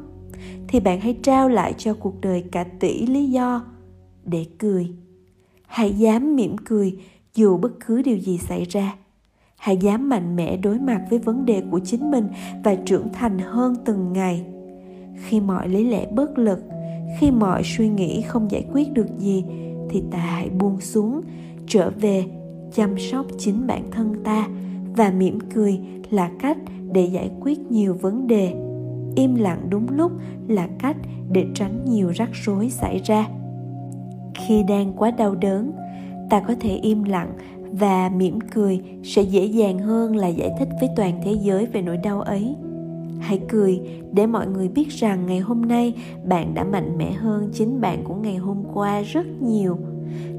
thì 0.68 0.80
bạn 0.80 1.00
hãy 1.00 1.18
trao 1.24 1.50
lại 1.50 1.74
cho 1.78 1.94
cuộc 1.94 2.22
đời 2.22 2.44
cả 2.52 2.64
tỷ 2.80 3.06
lý 3.06 3.26
do 3.26 3.66
để 4.26 4.46
cười. 4.58 4.88
Hãy 5.68 5.94
dám 5.94 6.36
mỉm 6.36 6.56
cười 6.58 6.98
dù 7.36 7.58
bất 7.58 7.72
cứ 7.86 8.02
điều 8.02 8.18
gì 8.18 8.38
xảy 8.38 8.64
ra. 8.64 8.96
Hãy 9.58 9.78
dám 9.78 10.10
mạnh 10.10 10.36
mẽ 10.36 10.58
đối 10.58 10.80
mặt 10.80 11.06
với 11.10 11.20
vấn 11.20 11.46
đề 11.46 11.64
của 11.72 11.80
chính 11.80 12.12
mình 12.12 12.28
và 12.64 12.76
trưởng 12.76 13.14
thành 13.14 13.40
hơn 13.40 13.76
từng 13.86 14.14
ngày. 14.14 14.46
Khi 15.16 15.40
mọi 15.40 15.70
lý 15.70 15.84
lẽ 15.84 16.08
bất 16.12 16.38
lực 16.38 16.60
khi 17.18 17.32
mọi 17.32 17.62
suy 17.64 17.90
nghĩ 17.90 18.22
không 18.22 18.52
giải 18.52 18.66
quyết 18.74 18.94
được 18.94 19.08
gì, 19.18 19.44
thì 19.90 20.04
ta 20.12 20.18
hãy 20.18 20.50
buông 20.50 20.82
xuống, 20.82 21.22
trở 21.68 21.92
về, 22.02 22.26
chăm 22.74 22.98
sóc 22.98 23.26
chính 23.38 23.68
bản 23.68 23.84
thân 23.92 24.24
ta 24.24 24.48
và 24.96 25.12
mỉm 25.12 25.40
cười 25.54 25.80
là 26.10 26.32
cách 26.40 26.58
để 26.92 27.06
giải 27.06 27.30
quyết 27.40 27.60
nhiều 27.72 27.94
vấn 28.02 28.28
đề. 28.28 28.54
Im 29.16 29.36
lặng 29.36 29.62
đúng 29.70 29.88
lúc 29.90 30.12
là 30.48 30.68
cách 30.80 30.98
để 31.32 31.46
tránh 31.56 31.86
nhiều 31.86 32.10
rắc 32.10 32.30
rối 32.34 32.70
xảy 32.70 33.02
ra. 33.06 33.28
Khi 34.36 34.64
đang 34.68 34.94
quá 34.94 35.12
đau 35.12 35.36
đớn, 35.36 35.72
ta 36.30 36.40
có 36.40 36.56
thể 36.60 36.76
im 36.76 37.04
lặng 37.04 37.32
và 37.72 38.12
mỉm 38.16 38.40
cười 38.54 38.80
sẽ 39.04 39.22
dễ 39.22 39.46
dàng 39.46 39.80
hơn 39.80 40.16
là 40.16 40.28
giải 40.28 40.52
thích 40.60 40.70
với 40.80 40.90
toàn 40.96 41.22
thế 41.24 41.32
giới 41.42 41.66
về 41.66 41.82
nỗi 41.82 41.98
đau 41.98 42.22
ấy 42.22 42.56
hãy 43.20 43.40
cười 43.50 43.80
để 44.12 44.26
mọi 44.26 44.48
người 44.48 44.68
biết 44.68 44.90
rằng 44.90 45.26
ngày 45.26 45.40
hôm 45.40 45.62
nay 45.62 45.94
bạn 46.26 46.54
đã 46.54 46.64
mạnh 46.64 46.98
mẽ 46.98 47.12
hơn 47.12 47.50
chính 47.54 47.82
bạn 47.82 48.04
của 48.04 48.16
ngày 48.16 48.38
hôm 48.38 48.64
qua 48.74 49.02
rất 49.02 49.42
nhiều. 49.42 49.78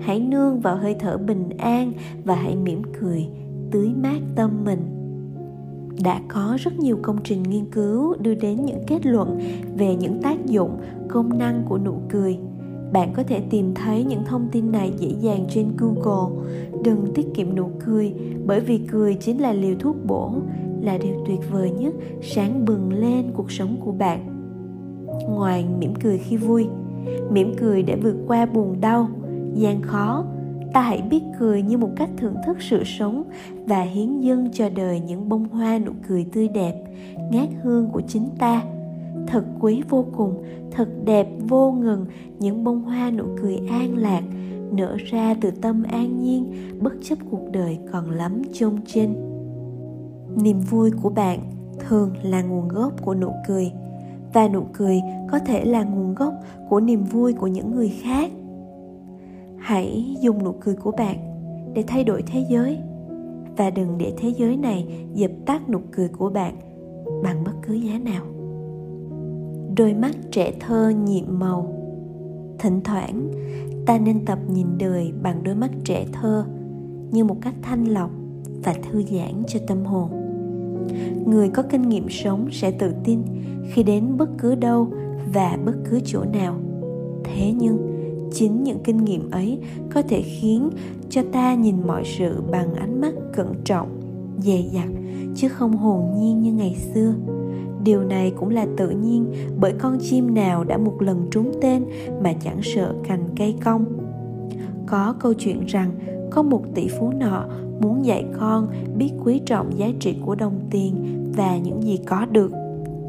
Hãy 0.01 0.21
nương 0.21 0.61
vào 0.61 0.77
hơi 0.77 0.97
thở 0.99 1.19
bình 1.19 1.49
an 1.59 1.93
và 2.25 2.35
hãy 2.35 2.57
mỉm 2.57 2.83
cười, 3.01 3.27
tưới 3.71 3.91
mát 4.03 4.21
tâm 4.37 4.65
mình. 4.65 4.81
Đã 6.05 6.21
có 6.29 6.57
rất 6.61 6.79
nhiều 6.79 6.99
công 7.03 7.17
trình 7.25 7.43
nghiên 7.43 7.65
cứu 7.73 8.15
đưa 8.21 8.35
đến 8.35 8.65
những 8.65 8.81
kết 8.87 9.07
luận 9.07 9.39
về 9.77 9.97
những 9.97 10.23
tác 10.23 10.47
dụng, 10.47 10.81
công 11.09 11.39
năng 11.39 11.63
của 11.69 11.79
nụ 11.79 11.95
cười. 12.09 12.39
Bạn 12.93 13.13
có 13.17 13.23
thể 13.23 13.41
tìm 13.51 13.75
thấy 13.75 14.05
những 14.05 14.25
thông 14.25 14.49
tin 14.53 14.73
này 14.73 14.93
dễ 14.99 15.09
dàng 15.21 15.47
trên 15.51 15.67
google. 15.77 16.43
Đừng 16.85 17.07
tiết 17.15 17.27
kiệm 17.35 17.55
nụ 17.55 17.71
cười, 17.85 18.15
bởi 18.47 18.61
vì 18.61 18.79
cười 18.79 19.15
chính 19.15 19.41
là 19.41 19.53
liều 19.53 19.75
thuốc 19.79 19.97
bổ 20.07 20.33
là 20.83 20.99
điều 20.99 21.25
tuyệt 21.27 21.41
vời 21.51 21.71
nhất, 21.71 21.95
sáng 22.23 22.65
bừng 22.65 22.93
lên 22.93 23.31
cuộc 23.35 23.51
sống 23.51 23.77
của 23.85 23.93
bạn. 23.93 24.27
Ngoài 25.29 25.67
mỉm 25.79 25.95
cười 26.03 26.19
khi 26.19 26.37
vui, 26.37 26.67
mỉm 27.31 27.55
cười 27.59 27.83
để 27.83 27.97
vượt 27.97 28.17
qua 28.27 28.47
buồn 28.47 28.81
đau, 28.81 29.09
gian 29.55 29.83
khó, 29.83 30.25
ta 30.73 30.81
hãy 30.81 31.03
biết 31.11 31.23
cười 31.39 31.63
như 31.63 31.79
một 31.79 31.91
cách 31.97 32.11
thưởng 32.17 32.35
thức 32.47 32.57
sự 32.61 32.83
sống 32.85 33.23
và 33.67 33.83
hiến 33.83 34.21
dâng 34.21 34.49
cho 34.53 34.69
đời 34.69 35.01
những 35.01 35.29
bông 35.29 35.49
hoa 35.49 35.79
nụ 35.79 35.93
cười 36.09 36.27
tươi 36.33 36.49
đẹp, 36.49 36.75
ngát 37.31 37.49
hương 37.63 37.91
của 37.93 38.01
chính 38.09 38.29
ta. 38.39 38.63
Thật 39.27 39.45
quý 39.61 39.83
vô 39.89 40.07
cùng, 40.17 40.43
thật 40.71 40.89
đẹp 41.05 41.29
vô 41.49 41.73
ngừng 41.73 42.07
những 42.39 42.65
bông 42.65 42.83
hoa 42.83 43.11
nụ 43.11 43.25
cười 43.43 43.61
an 43.69 43.97
lạc, 43.97 44.23
nở 44.73 44.97
ra 45.07 45.35
từ 45.41 45.51
tâm 45.51 45.83
an 45.83 46.23
nhiên, 46.23 46.53
bất 46.81 46.93
chấp 47.03 47.19
cuộc 47.31 47.53
đời 47.53 47.79
còn 47.93 48.11
lắm 48.11 48.43
chông 48.53 48.79
chênh 48.87 49.30
niềm 50.37 50.61
vui 50.61 50.91
của 51.03 51.09
bạn 51.09 51.41
thường 51.79 52.11
là 52.23 52.43
nguồn 52.43 52.69
gốc 52.69 52.93
của 53.05 53.15
nụ 53.15 53.33
cười, 53.49 53.73
và 54.33 54.49
nụ 54.49 54.63
cười 54.73 55.01
có 55.31 55.39
thể 55.39 55.65
là 55.65 55.85
nguồn 55.85 56.15
gốc 56.15 56.35
của 56.69 56.81
niềm 56.81 57.05
vui 57.05 57.33
của 57.33 57.47
những 57.47 57.71
người 57.71 57.89
khác. 57.89 58.31
Hãy 59.57 60.17
dùng 60.21 60.45
nụ 60.45 60.53
cười 60.61 60.77
của 60.77 60.93
bạn 60.93 61.17
để 61.75 61.85
thay 61.87 62.05
đổi 62.05 62.23
thế 62.27 62.47
giới, 62.51 62.79
và 63.57 63.71
đừng 63.71 63.99
để 63.99 64.13
thế 64.17 64.29
giới 64.29 64.57
này 64.57 65.07
dập 65.15 65.31
tắt 65.47 65.69
nụ 65.69 65.79
cười 65.93 66.09
của 66.09 66.31
bạn 66.31 66.55
bằng 67.23 67.45
bất 67.45 67.53
cứ 67.63 67.75
giá 67.75 67.99
nào. 67.99 68.25
Đôi 69.77 69.95
mắt 69.95 70.17
trẻ 70.31 70.53
thơ 70.61 70.89
nhiệm 70.89 71.25
màu, 71.29 71.75
thỉnh 72.59 72.81
thoảng 72.85 73.31
ta 73.87 73.99
nên 73.99 74.25
tập 74.25 74.39
nhìn 74.53 74.67
đời 74.79 75.13
bằng 75.23 75.43
đôi 75.43 75.55
mắt 75.55 75.71
trẻ 75.85 76.07
thơ 76.13 76.45
như 77.11 77.25
một 77.25 77.37
cách 77.41 77.55
thanh 77.63 77.85
lọc 77.85 78.11
và 78.65 78.75
thư 78.83 79.03
giãn 79.03 79.43
cho 79.47 79.61
tâm 79.67 79.85
hồn 79.85 80.20
người 81.27 81.49
có 81.49 81.63
kinh 81.63 81.89
nghiệm 81.89 82.09
sống 82.09 82.49
sẽ 82.51 82.71
tự 82.71 82.93
tin 83.05 83.23
khi 83.73 83.83
đến 83.83 84.17
bất 84.17 84.29
cứ 84.39 84.55
đâu 84.55 84.89
và 85.33 85.59
bất 85.65 85.75
cứ 85.91 86.01
chỗ 86.05 86.25
nào. 86.33 86.57
Thế 87.25 87.53
nhưng, 87.59 87.79
chính 88.33 88.63
những 88.63 88.79
kinh 88.85 89.05
nghiệm 89.05 89.31
ấy 89.31 89.59
có 89.95 90.03
thể 90.03 90.23
khiến 90.23 90.71
cho 91.11 91.23
ta 91.33 91.55
nhìn 91.55 91.77
mọi 91.87 92.03
sự 92.05 92.43
bằng 92.51 92.75
ánh 92.75 93.01
mắt 93.01 93.15
cẩn 93.33 93.55
trọng, 93.65 94.01
dè 94.39 94.63
dặt, 94.73 94.89
chứ 95.35 95.49
không 95.49 95.77
hồn 95.77 96.21
nhiên 96.21 96.43
như 96.43 96.53
ngày 96.53 96.77
xưa. 96.95 97.15
Điều 97.85 98.05
này 98.05 98.33
cũng 98.37 98.49
là 98.51 98.67
tự 98.77 98.91
nhiên 98.91 99.33
bởi 99.61 99.73
con 99.79 99.99
chim 100.01 100.35
nào 100.35 100.65
đã 100.65 100.79
một 100.79 101.03
lần 101.03 101.29
trúng 101.31 101.53
tên 101.61 101.85
mà 102.23 102.33
chẳng 102.33 102.59
sợ 102.63 102.95
cành 103.09 103.29
cây 103.37 103.55
cong. 103.65 103.85
Có 104.87 105.15
câu 105.21 105.35
chuyện 105.35 105.67
rằng 105.67 105.91
có 106.31 106.43
một 106.43 106.63
tỷ 106.75 106.89
phú 106.89 107.13
nọ 107.19 107.45
muốn 107.81 108.05
dạy 108.05 108.25
con 108.41 108.69
biết 108.97 109.11
quý 109.25 109.41
trọng 109.47 109.79
giá 109.79 109.87
trị 110.01 110.17
của 110.27 110.35
đồng 110.35 110.61
tiền 110.71 110.95
và 111.37 111.59
những 111.59 111.83
gì 111.83 111.97
có 112.07 112.27
được. 112.27 112.53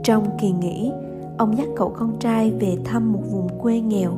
Trong 0.03 0.27
kỳ 0.41 0.51
nghỉ, 0.51 0.91
ông 1.37 1.57
dắt 1.57 1.67
cậu 1.75 1.89
con 1.89 2.19
trai 2.19 2.51
về 2.51 2.77
thăm 2.83 3.13
một 3.13 3.21
vùng 3.31 3.47
quê 3.59 3.79
nghèo. 3.79 4.11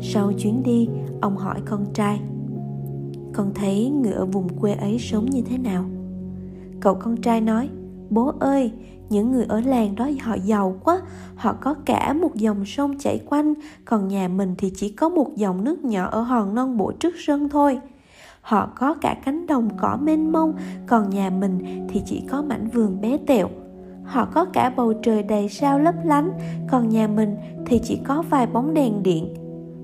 Sau 0.00 0.32
chuyến 0.32 0.62
đi, 0.62 0.88
ông 1.20 1.36
hỏi 1.36 1.60
con 1.64 1.86
trai, 1.94 2.20
con 3.32 3.54
thấy 3.54 3.90
người 3.90 4.12
ở 4.12 4.26
vùng 4.26 4.48
quê 4.48 4.72
ấy 4.72 4.98
sống 4.98 5.30
như 5.30 5.42
thế 5.42 5.58
nào? 5.58 5.84
Cậu 6.80 6.94
con 6.94 7.16
trai 7.16 7.40
nói, 7.40 7.68
bố 8.10 8.32
ơi, 8.40 8.72
những 9.10 9.32
người 9.32 9.44
ở 9.48 9.60
làng 9.60 9.94
đó 9.94 10.08
họ 10.20 10.36
giàu 10.44 10.76
quá, 10.84 11.00
họ 11.34 11.52
có 11.60 11.74
cả 11.74 12.12
một 12.12 12.34
dòng 12.34 12.64
sông 12.64 12.98
chảy 12.98 13.20
quanh, 13.26 13.54
còn 13.84 14.08
nhà 14.08 14.28
mình 14.28 14.54
thì 14.58 14.72
chỉ 14.76 14.88
có 14.88 15.08
một 15.08 15.36
dòng 15.36 15.64
nước 15.64 15.84
nhỏ 15.84 16.08
ở 16.10 16.20
hòn 16.20 16.54
non 16.54 16.76
bộ 16.76 16.92
trước 16.92 17.14
sân 17.26 17.48
thôi 17.48 17.80
họ 18.44 18.68
có 18.74 18.94
cả 19.00 19.16
cánh 19.24 19.46
đồng 19.46 19.68
cỏ 19.76 19.98
mênh 20.02 20.32
mông, 20.32 20.54
còn 20.86 21.10
nhà 21.10 21.30
mình 21.30 21.86
thì 21.88 22.02
chỉ 22.04 22.22
có 22.30 22.42
mảnh 22.42 22.68
vườn 22.68 23.00
bé 23.00 23.18
tẹo. 23.26 23.48
Họ 24.04 24.28
có 24.34 24.44
cả 24.44 24.72
bầu 24.76 24.92
trời 24.92 25.22
đầy 25.22 25.48
sao 25.48 25.78
lấp 25.78 25.94
lánh, 26.04 26.32
còn 26.70 26.88
nhà 26.88 27.08
mình 27.08 27.36
thì 27.66 27.80
chỉ 27.84 28.00
có 28.04 28.22
vài 28.30 28.46
bóng 28.46 28.74
đèn 28.74 29.02
điện. 29.02 29.34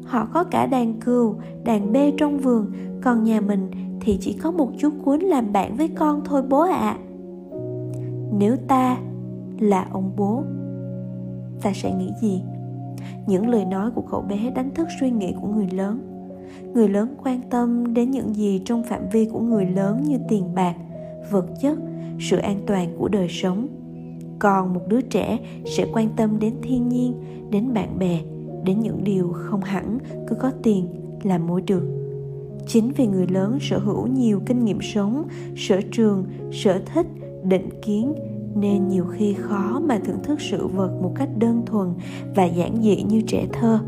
Họ 0.05 0.29
có 0.33 0.44
cả 0.44 0.66
đàn 0.66 1.01
cừu, 1.01 1.35
đàn 1.64 1.92
bê 1.92 2.12
trong 2.16 2.38
vườn, 2.38 2.73
còn 3.03 3.25
nhà 3.25 3.40
mình 3.40 3.70
thì 4.01 4.18
chỉ 4.20 4.33
có 4.33 4.51
một 4.51 4.70
chú 4.79 4.90
cuốn 5.05 5.20
làm 5.20 5.53
bạn 5.53 5.77
với 5.77 5.88
con 5.88 6.20
thôi 6.25 6.42
bố 6.42 6.61
ạ. 6.61 6.79
À. 6.79 6.99
nếu 8.38 8.57
ta 8.68 8.96
là 9.59 9.87
ông 9.92 10.12
bố, 10.16 10.42
ta 11.62 11.73
sẽ 11.75 11.94
nghĩ 11.94 12.11
gì? 12.20 12.42
Những 13.27 13.49
lời 13.49 13.64
nói 13.64 13.90
của 13.90 14.03
cậu 14.11 14.20
bé 14.23 14.51
đánh 14.55 14.75
thức 14.75 14.88
suy 15.01 15.11
nghĩ 15.11 15.35
của 15.40 15.49
người 15.49 15.68
lớn 15.73 16.10
người 16.75 16.89
lớn 16.89 17.15
quan 17.23 17.41
tâm 17.51 17.95
đến 17.95 18.11
những 18.11 18.35
gì 18.35 18.63
trong 18.65 18.85
phạm 18.85 19.09
vi 19.13 19.25
của 19.25 19.41
người 19.41 19.67
lớn 19.67 20.03
như 20.05 20.19
tiền 20.29 20.55
bạc, 20.55 20.75
vật 21.31 21.47
chất, 21.63 21.79
sự 22.21 22.37
an 22.37 22.61
toàn 22.67 22.89
của 22.99 23.09
đời 23.09 23.29
sống. 23.31 23.69
Còn 24.39 24.75
một 24.75 24.81
đứa 24.89 25.01
trẻ 25.01 25.39
sẽ 25.65 25.87
quan 25.93 26.09
tâm 26.17 26.39
đến 26.41 26.55
thiên 26.63 26.89
nhiên, 26.89 27.15
đến 27.51 27.75
bạn 27.75 27.99
bè, 27.99 28.21
đến 28.65 28.81
những 28.81 29.05
điều 29.05 29.33
không 29.33 29.61
hẳn 29.61 29.99
cứ 30.29 30.35
có 30.35 30.51
tiền 30.63 30.87
là 31.23 31.39
mua 31.39 31.61
được 31.61 32.01
chính 32.67 32.93
vì 32.97 33.07
người 33.07 33.27
lớn 33.27 33.59
sở 33.61 33.79
hữu 33.79 34.07
nhiều 34.07 34.43
kinh 34.47 34.65
nghiệm 34.65 34.79
sống, 34.83 35.29
sở 35.57 35.81
trường, 35.93 36.25
sở 36.53 36.81
thích, 36.95 37.07
định 37.45 37.69
kiến, 37.83 38.15
nên 38.55 38.89
nhiều 38.89 39.05
khi 39.05 39.35
khó 39.35 39.81
mà 39.85 39.99
thưởng 40.05 40.23
thức 40.23 40.41
sự 40.41 40.67
vật 40.67 40.99
một 41.03 41.13
cách 41.15 41.29
đơn 41.39 41.63
thuần 41.67 41.89
và 42.37 42.45
giản 42.45 42.83
dị 42.83 43.03
như 43.03 43.21
trẻ 43.27 43.47
thơ 43.53 43.79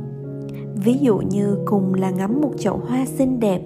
ví 0.84 0.98
dụ 1.00 1.18
như 1.18 1.58
cùng 1.64 1.94
là 1.94 2.10
ngắm 2.10 2.40
một 2.40 2.52
chậu 2.58 2.80
hoa 2.88 3.06
xinh 3.06 3.40
đẹp, 3.40 3.62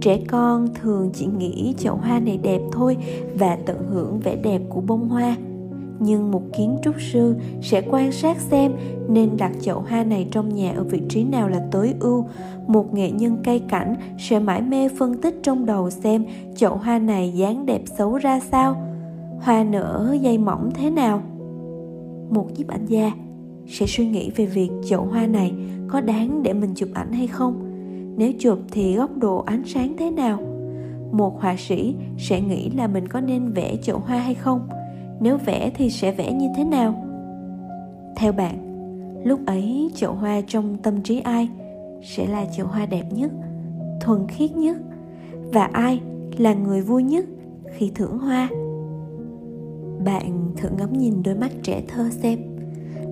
trẻ 0.00 0.18
con 0.28 0.68
thường 0.74 1.10
chỉ 1.14 1.26
nghĩ 1.26 1.74
chậu 1.78 1.96
hoa 1.96 2.20
này 2.20 2.38
đẹp 2.42 2.60
thôi 2.72 2.96
và 3.38 3.58
tận 3.66 3.76
hưởng 3.90 4.20
vẻ 4.20 4.36
đẹp 4.36 4.62
của 4.68 4.80
bông 4.80 5.08
hoa. 5.08 5.36
Nhưng 5.98 6.30
một 6.30 6.42
kiến 6.56 6.78
trúc 6.82 6.94
sư 7.12 7.36
sẽ 7.62 7.82
quan 7.90 8.12
sát 8.12 8.36
xem 8.38 8.72
nên 9.08 9.36
đặt 9.36 9.52
chậu 9.60 9.80
hoa 9.80 10.04
này 10.04 10.28
trong 10.30 10.54
nhà 10.54 10.72
ở 10.76 10.84
vị 10.84 11.02
trí 11.08 11.24
nào 11.24 11.48
là 11.48 11.60
tối 11.70 11.94
ưu. 12.00 12.24
Một 12.66 12.94
nghệ 12.94 13.10
nhân 13.10 13.36
cây 13.44 13.58
cảnh 13.68 13.94
sẽ 14.18 14.38
mãi 14.38 14.62
mê 14.62 14.88
phân 14.98 15.20
tích 15.20 15.34
trong 15.42 15.66
đầu 15.66 15.90
xem 15.90 16.24
chậu 16.56 16.76
hoa 16.76 16.98
này 16.98 17.32
dáng 17.36 17.66
đẹp 17.66 17.82
xấu 17.98 18.16
ra 18.16 18.40
sao. 18.40 18.76
Hoa 19.40 19.64
nở 19.64 20.16
dây 20.20 20.38
mỏng 20.38 20.70
thế 20.74 20.90
nào? 20.90 21.22
Một 22.30 22.46
nhiếp 22.56 22.68
ảnh 22.68 22.86
gia 22.86 23.12
sẽ 23.70 23.86
suy 23.86 24.06
nghĩ 24.06 24.30
về 24.36 24.46
việc 24.46 24.70
chậu 24.84 25.04
hoa 25.04 25.26
này 25.26 25.52
có 25.88 26.00
đáng 26.00 26.42
để 26.42 26.52
mình 26.52 26.74
chụp 26.74 26.88
ảnh 26.94 27.12
hay 27.12 27.26
không? 27.26 27.66
Nếu 28.16 28.32
chụp 28.38 28.58
thì 28.70 28.96
góc 28.96 29.18
độ 29.18 29.38
ánh 29.46 29.62
sáng 29.66 29.94
thế 29.98 30.10
nào? 30.10 30.38
Một 31.12 31.40
họa 31.40 31.56
sĩ 31.58 31.94
sẽ 32.18 32.40
nghĩ 32.40 32.70
là 32.70 32.86
mình 32.86 33.08
có 33.08 33.20
nên 33.20 33.52
vẽ 33.52 33.76
chậu 33.82 33.98
hoa 33.98 34.18
hay 34.18 34.34
không? 34.34 34.68
Nếu 35.20 35.38
vẽ 35.46 35.70
thì 35.74 35.90
sẽ 35.90 36.12
vẽ 36.12 36.32
như 36.32 36.46
thế 36.56 36.64
nào? 36.64 37.06
Theo 38.16 38.32
bạn, 38.32 38.56
lúc 39.24 39.40
ấy 39.46 39.90
chậu 39.94 40.12
hoa 40.12 40.40
trong 40.46 40.76
tâm 40.82 41.02
trí 41.02 41.20
ai 41.20 41.48
sẽ 42.02 42.26
là 42.26 42.46
chậu 42.56 42.66
hoa 42.66 42.86
đẹp 42.86 43.04
nhất, 43.12 43.32
thuần 44.00 44.26
khiết 44.28 44.56
nhất? 44.56 44.76
Và 45.52 45.64
ai 45.72 46.00
là 46.38 46.54
người 46.54 46.82
vui 46.82 47.02
nhất 47.02 47.24
khi 47.72 47.92
thưởng 47.94 48.18
hoa? 48.18 48.48
Bạn 50.04 50.50
thử 50.56 50.68
ngắm 50.78 50.92
nhìn 50.92 51.22
đôi 51.22 51.34
mắt 51.34 51.50
trẻ 51.62 51.82
thơ 51.88 52.10
xem 52.10 52.49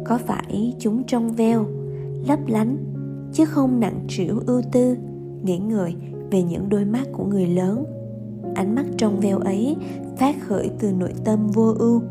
có 0.09 0.19
phải 0.19 0.75
chúng 0.79 1.03
trong 1.07 1.33
veo, 1.33 1.67
lấp 2.29 2.39
lánh, 2.47 2.77
chứ 3.33 3.45
không 3.45 3.81
nặng 3.81 4.05
trĩu 4.09 4.41
ưu 4.47 4.63
tư, 4.73 4.97
nghĩ 5.43 5.59
người 5.59 5.95
về 6.31 6.43
những 6.43 6.69
đôi 6.69 6.85
mắt 6.85 7.09
của 7.13 7.25
người 7.25 7.47
lớn. 7.47 7.85
Ánh 8.55 8.75
mắt 8.75 8.85
trong 8.97 9.21
veo 9.21 9.39
ấy 9.39 9.77
phát 10.17 10.37
khởi 10.41 10.71
từ 10.79 10.93
nội 10.93 11.13
tâm 11.25 11.47
vô 11.47 11.75
ưu. 11.79 12.03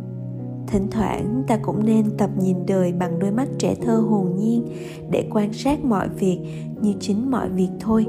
Thỉnh 0.67 0.87
thoảng 0.91 1.43
ta 1.47 1.57
cũng 1.57 1.85
nên 1.85 2.17
tập 2.17 2.29
nhìn 2.39 2.57
đời 2.67 2.93
bằng 2.93 3.19
đôi 3.19 3.31
mắt 3.31 3.47
trẻ 3.57 3.75
thơ 3.81 3.95
hồn 3.95 4.35
nhiên 4.37 4.67
để 5.11 5.27
quan 5.31 5.53
sát 5.53 5.85
mọi 5.85 6.09
việc 6.09 6.39
như 6.81 6.93
chính 6.99 7.31
mọi 7.31 7.49
việc 7.49 7.69
thôi. 7.79 8.05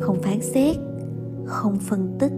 Không 0.00 0.22
phán 0.22 0.40
xét, 0.40 0.76
không 1.44 1.76
phân 1.78 2.16
tích, 2.18 2.32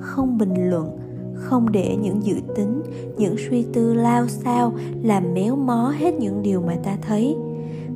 không 0.00 0.38
bình 0.38 0.70
luận 0.70 1.01
không 1.42 1.72
để 1.72 1.96
những 2.02 2.24
dự 2.24 2.34
tính, 2.54 2.82
những 3.18 3.36
suy 3.48 3.64
tư 3.72 3.94
lao 3.94 4.28
sao 4.28 4.72
làm 5.02 5.34
méo 5.34 5.56
mó 5.56 5.94
hết 5.98 6.14
những 6.14 6.42
điều 6.42 6.60
mà 6.60 6.76
ta 6.84 6.96
thấy. 7.02 7.36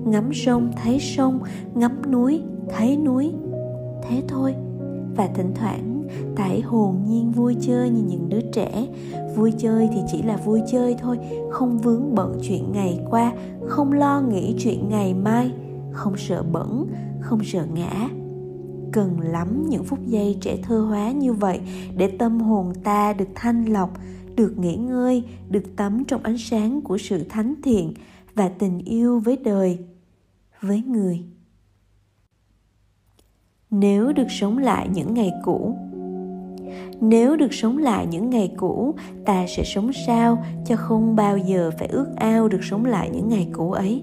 Ngắm 0.04 0.30
sông, 0.34 0.72
thấy 0.82 0.98
sông, 1.00 1.40
ngắm 1.74 2.12
núi, 2.12 2.42
thấy 2.68 2.96
núi. 2.96 3.32
Thế 4.02 4.22
thôi. 4.28 4.54
Và 5.16 5.26
thỉnh 5.26 5.52
thoảng 5.54 6.02
tại 6.36 6.60
hồn 6.60 6.96
nhiên 7.08 7.32
vui 7.32 7.56
chơi 7.60 7.90
như 7.90 8.02
những 8.06 8.28
đứa 8.28 8.40
trẻ. 8.52 8.86
Vui 9.36 9.52
chơi 9.58 9.88
thì 9.92 10.00
chỉ 10.12 10.22
là 10.22 10.36
vui 10.36 10.60
chơi 10.72 10.96
thôi, 11.02 11.18
không 11.50 11.78
vướng 11.78 12.14
bận 12.14 12.38
chuyện 12.42 12.72
ngày 12.72 13.00
qua, 13.10 13.32
không 13.66 13.92
lo 13.92 14.20
nghĩ 14.20 14.54
chuyện 14.58 14.88
ngày 14.88 15.14
mai. 15.14 15.52
Không 15.92 16.16
sợ 16.16 16.42
bẩn, 16.52 16.86
không 17.20 17.40
sợ 17.44 17.66
ngã 17.74 18.08
cần 18.96 19.20
lắm 19.20 19.66
những 19.68 19.84
phút 19.84 19.98
giây 20.06 20.38
trẻ 20.40 20.56
thơ 20.62 20.80
hóa 20.80 21.10
như 21.10 21.32
vậy 21.32 21.60
để 21.96 22.08
tâm 22.18 22.40
hồn 22.40 22.72
ta 22.84 23.12
được 23.12 23.28
thanh 23.34 23.64
lọc, 23.64 23.90
được 24.36 24.58
nghỉ 24.58 24.76
ngơi, 24.76 25.24
được 25.48 25.76
tắm 25.76 26.04
trong 26.04 26.22
ánh 26.22 26.38
sáng 26.38 26.80
của 26.80 26.98
sự 26.98 27.24
thánh 27.28 27.54
thiện 27.62 27.92
và 28.34 28.48
tình 28.48 28.78
yêu 28.78 29.20
với 29.20 29.36
đời, 29.36 29.78
với 30.60 30.82
người. 30.82 31.24
Nếu 33.70 34.12
được 34.12 34.30
sống 34.30 34.58
lại 34.58 34.88
những 34.94 35.14
ngày 35.14 35.32
cũ, 35.44 35.76
nếu 37.00 37.36
được 37.36 37.54
sống 37.54 37.78
lại 37.78 38.06
những 38.06 38.30
ngày 38.30 38.54
cũ, 38.56 38.94
ta 39.24 39.46
sẽ 39.56 39.62
sống 39.64 39.90
sao 40.06 40.44
cho 40.66 40.76
không 40.76 41.16
bao 41.16 41.38
giờ 41.38 41.70
phải 41.78 41.88
ước 41.88 42.06
ao 42.16 42.48
được 42.48 42.64
sống 42.64 42.84
lại 42.84 43.10
những 43.12 43.28
ngày 43.28 43.48
cũ 43.52 43.72
ấy? 43.72 44.02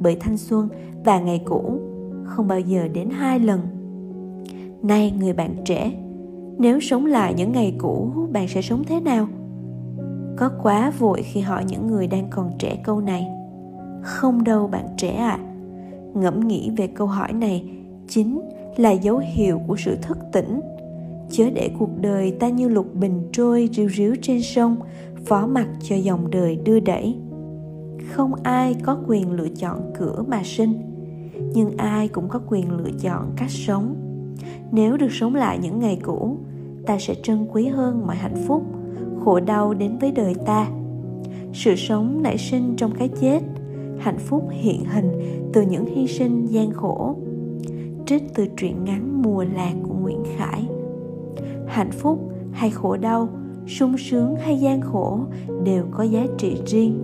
Bởi 0.00 0.16
thanh 0.20 0.38
xuân 0.38 0.68
và 1.04 1.20
ngày 1.20 1.42
cũ 1.44 1.80
không 2.24 2.48
bao 2.48 2.60
giờ 2.60 2.88
đến 2.88 3.10
hai 3.10 3.40
lần 3.40 3.77
nay 4.82 5.14
người 5.18 5.32
bạn 5.32 5.54
trẻ, 5.64 5.92
nếu 6.58 6.80
sống 6.80 7.06
lại 7.06 7.34
những 7.34 7.52
ngày 7.52 7.74
cũ, 7.78 8.10
bạn 8.32 8.48
sẽ 8.48 8.62
sống 8.62 8.84
thế 8.84 9.00
nào? 9.00 9.28
Có 10.36 10.50
quá 10.62 10.92
vội 10.98 11.22
khi 11.22 11.40
hỏi 11.40 11.64
những 11.68 11.86
người 11.86 12.06
đang 12.06 12.26
còn 12.30 12.50
trẻ 12.58 12.78
câu 12.84 13.00
này. 13.00 13.26
Không 14.02 14.44
đâu 14.44 14.66
bạn 14.66 14.86
trẻ 14.96 15.10
ạ. 15.10 15.30
À. 15.30 15.44
ngẫm 16.14 16.48
nghĩ 16.48 16.70
về 16.76 16.86
câu 16.86 17.06
hỏi 17.06 17.32
này, 17.32 17.70
chính 18.08 18.40
là 18.76 18.90
dấu 18.90 19.18
hiệu 19.18 19.60
của 19.66 19.76
sự 19.76 19.96
thức 20.02 20.18
tỉnh. 20.32 20.60
Chớ 21.30 21.50
để 21.50 21.70
cuộc 21.78 21.90
đời 22.00 22.30
ta 22.30 22.48
như 22.48 22.68
lục 22.68 22.94
bình 22.94 23.28
trôi 23.32 23.68
ríu 23.72 23.88
ríu 23.88 24.14
trên 24.22 24.42
sông, 24.42 24.76
phó 25.26 25.46
mặc 25.46 25.68
cho 25.82 25.96
dòng 25.96 26.30
đời 26.30 26.56
đưa 26.64 26.80
đẩy. 26.80 27.16
Không 28.12 28.34
ai 28.42 28.74
có 28.82 28.98
quyền 29.08 29.32
lựa 29.32 29.48
chọn 29.48 29.92
cửa 29.98 30.24
mà 30.28 30.40
sinh, 30.44 30.74
nhưng 31.54 31.76
ai 31.76 32.08
cũng 32.08 32.28
có 32.28 32.40
quyền 32.48 32.70
lựa 32.70 32.90
chọn 33.00 33.32
cách 33.36 33.50
sống 33.50 34.07
nếu 34.72 34.96
được 34.96 35.12
sống 35.12 35.34
lại 35.34 35.58
những 35.62 35.78
ngày 35.78 35.98
cũ, 36.02 36.36
ta 36.86 36.98
sẽ 36.98 37.14
trân 37.22 37.46
quý 37.52 37.66
hơn 37.66 38.06
mọi 38.06 38.16
hạnh 38.16 38.44
phúc, 38.46 38.62
khổ 39.24 39.40
đau 39.40 39.74
đến 39.74 39.98
với 39.98 40.12
đời 40.12 40.34
ta. 40.46 40.66
Sự 41.52 41.76
sống 41.76 42.22
nảy 42.22 42.38
sinh 42.38 42.74
trong 42.76 42.90
cái 42.98 43.08
chết, 43.20 43.40
hạnh 43.98 44.18
phúc 44.18 44.48
hiện 44.50 44.84
hình 44.84 45.10
từ 45.52 45.62
những 45.62 45.86
hy 45.86 46.06
sinh 46.06 46.46
gian 46.46 46.72
khổ, 46.72 47.16
trích 48.06 48.34
từ 48.34 48.46
truyện 48.56 48.84
ngắn 48.84 49.22
mùa 49.22 49.44
lạc 49.54 49.74
của 49.82 49.94
nguyễn 49.94 50.22
khải. 50.36 50.68
Hạnh 51.66 51.90
phúc 51.90 52.32
hay 52.52 52.70
khổ 52.70 52.96
đau, 52.96 53.28
sung 53.66 53.98
sướng 53.98 54.36
hay 54.36 54.58
gian 54.58 54.80
khổ 54.80 55.20
đều 55.64 55.84
có 55.90 56.02
giá 56.02 56.26
trị 56.38 56.56
riêng. 56.66 57.02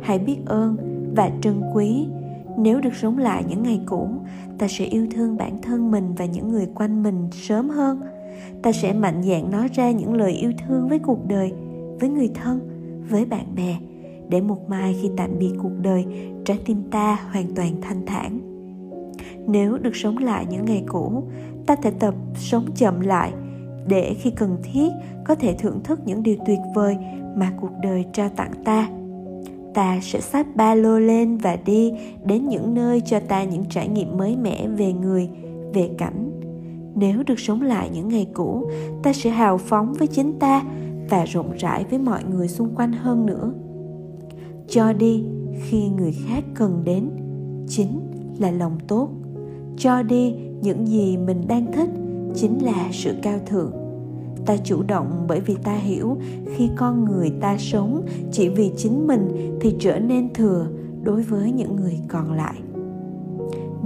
Hãy 0.00 0.18
biết 0.18 0.36
ơn 0.46 0.76
và 1.16 1.30
trân 1.42 1.62
quý 1.74 2.06
nếu 2.56 2.80
được 2.80 2.94
sống 2.94 3.18
lại 3.18 3.44
những 3.48 3.62
ngày 3.62 3.80
cũ, 3.86 4.08
ta 4.58 4.68
sẽ 4.68 4.84
yêu 4.84 5.06
thương 5.10 5.36
bản 5.36 5.62
thân 5.62 5.90
mình 5.90 6.14
và 6.14 6.24
những 6.24 6.48
người 6.48 6.66
quanh 6.74 7.02
mình 7.02 7.28
sớm 7.32 7.68
hơn. 7.68 8.00
Ta 8.62 8.72
sẽ 8.72 8.92
mạnh 8.92 9.22
dạn 9.22 9.50
nói 9.50 9.68
ra 9.74 9.90
những 9.90 10.14
lời 10.14 10.32
yêu 10.32 10.52
thương 10.66 10.88
với 10.88 10.98
cuộc 10.98 11.28
đời, 11.28 11.52
với 12.00 12.08
người 12.08 12.30
thân, 12.34 12.60
với 13.10 13.24
bạn 13.24 13.46
bè, 13.56 13.76
để 14.28 14.40
một 14.40 14.68
mai 14.68 14.96
khi 15.02 15.10
tạm 15.16 15.30
biệt 15.38 15.52
cuộc 15.62 15.72
đời, 15.82 16.04
trái 16.44 16.58
tim 16.64 16.82
ta 16.90 17.18
hoàn 17.32 17.54
toàn 17.54 17.72
thanh 17.80 18.06
thản. 18.06 18.40
Nếu 19.46 19.78
được 19.78 19.96
sống 19.96 20.18
lại 20.18 20.46
những 20.50 20.64
ngày 20.64 20.84
cũ, 20.86 21.22
ta 21.66 21.76
thể 21.76 21.90
tập 21.90 22.14
sống 22.34 22.66
chậm 22.76 23.00
lại, 23.00 23.32
để 23.88 24.14
khi 24.20 24.30
cần 24.30 24.56
thiết 24.62 24.88
có 25.24 25.34
thể 25.34 25.54
thưởng 25.58 25.80
thức 25.84 26.00
những 26.06 26.22
điều 26.22 26.36
tuyệt 26.46 26.58
vời 26.74 26.96
mà 27.36 27.52
cuộc 27.60 27.70
đời 27.82 28.04
trao 28.12 28.28
tặng 28.28 28.52
ta 28.64 28.88
ta 29.76 29.98
sẽ 30.02 30.20
xách 30.20 30.56
ba 30.56 30.74
lô 30.74 30.98
lên 30.98 31.36
và 31.36 31.56
đi 31.64 31.92
đến 32.24 32.48
những 32.48 32.74
nơi 32.74 33.00
cho 33.00 33.20
ta 33.20 33.44
những 33.44 33.64
trải 33.70 33.88
nghiệm 33.88 34.16
mới 34.16 34.36
mẻ 34.36 34.68
về 34.68 34.92
người, 34.92 35.28
về 35.74 35.90
cảnh. 35.98 36.40
Nếu 36.94 37.22
được 37.26 37.40
sống 37.40 37.62
lại 37.62 37.90
những 37.94 38.08
ngày 38.08 38.26
cũ, 38.34 38.70
ta 39.02 39.12
sẽ 39.12 39.30
hào 39.30 39.58
phóng 39.58 39.92
với 39.92 40.08
chính 40.08 40.38
ta 40.38 40.62
và 41.10 41.24
rộng 41.24 41.52
rãi 41.58 41.84
với 41.90 41.98
mọi 41.98 42.24
người 42.24 42.48
xung 42.48 42.74
quanh 42.74 42.92
hơn 42.92 43.26
nữa. 43.26 43.52
Cho 44.68 44.92
đi 44.92 45.24
khi 45.62 45.88
người 45.88 46.12
khác 46.26 46.44
cần 46.54 46.82
đến, 46.84 47.10
chính 47.68 48.00
là 48.38 48.50
lòng 48.50 48.78
tốt. 48.88 49.08
Cho 49.76 50.02
đi 50.02 50.34
những 50.62 50.86
gì 50.86 51.16
mình 51.16 51.48
đang 51.48 51.72
thích, 51.72 51.90
chính 52.34 52.64
là 52.64 52.88
sự 52.92 53.14
cao 53.22 53.38
thượng 53.46 53.85
ta 54.46 54.56
chủ 54.64 54.82
động 54.82 55.24
bởi 55.28 55.40
vì 55.40 55.54
ta 55.54 55.72
hiểu 55.72 56.16
khi 56.54 56.70
con 56.76 57.04
người 57.04 57.32
ta 57.40 57.56
sống 57.58 58.06
chỉ 58.32 58.48
vì 58.48 58.70
chính 58.76 59.06
mình 59.06 59.56
thì 59.60 59.74
trở 59.78 59.98
nên 59.98 60.34
thừa 60.34 60.66
đối 61.02 61.22
với 61.22 61.52
những 61.52 61.76
người 61.76 61.98
còn 62.08 62.32
lại. 62.32 62.54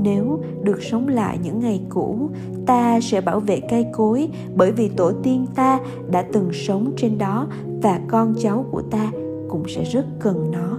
Nếu 0.02 0.40
được 0.62 0.82
sống 0.82 1.08
lại 1.08 1.38
những 1.42 1.60
ngày 1.60 1.80
cũ, 1.88 2.28
ta 2.66 3.00
sẽ 3.00 3.20
bảo 3.20 3.40
vệ 3.40 3.60
cây 3.60 3.86
cối 3.92 4.28
bởi 4.54 4.72
vì 4.72 4.88
tổ 4.88 5.12
tiên 5.22 5.46
ta 5.54 5.80
đã 6.10 6.22
từng 6.32 6.50
sống 6.52 6.92
trên 6.96 7.18
đó 7.18 7.46
và 7.82 8.00
con 8.08 8.34
cháu 8.38 8.64
của 8.70 8.82
ta 8.82 9.10
cũng 9.48 9.62
sẽ 9.68 9.84
rất 9.84 10.06
cần 10.20 10.50
nó. 10.50 10.78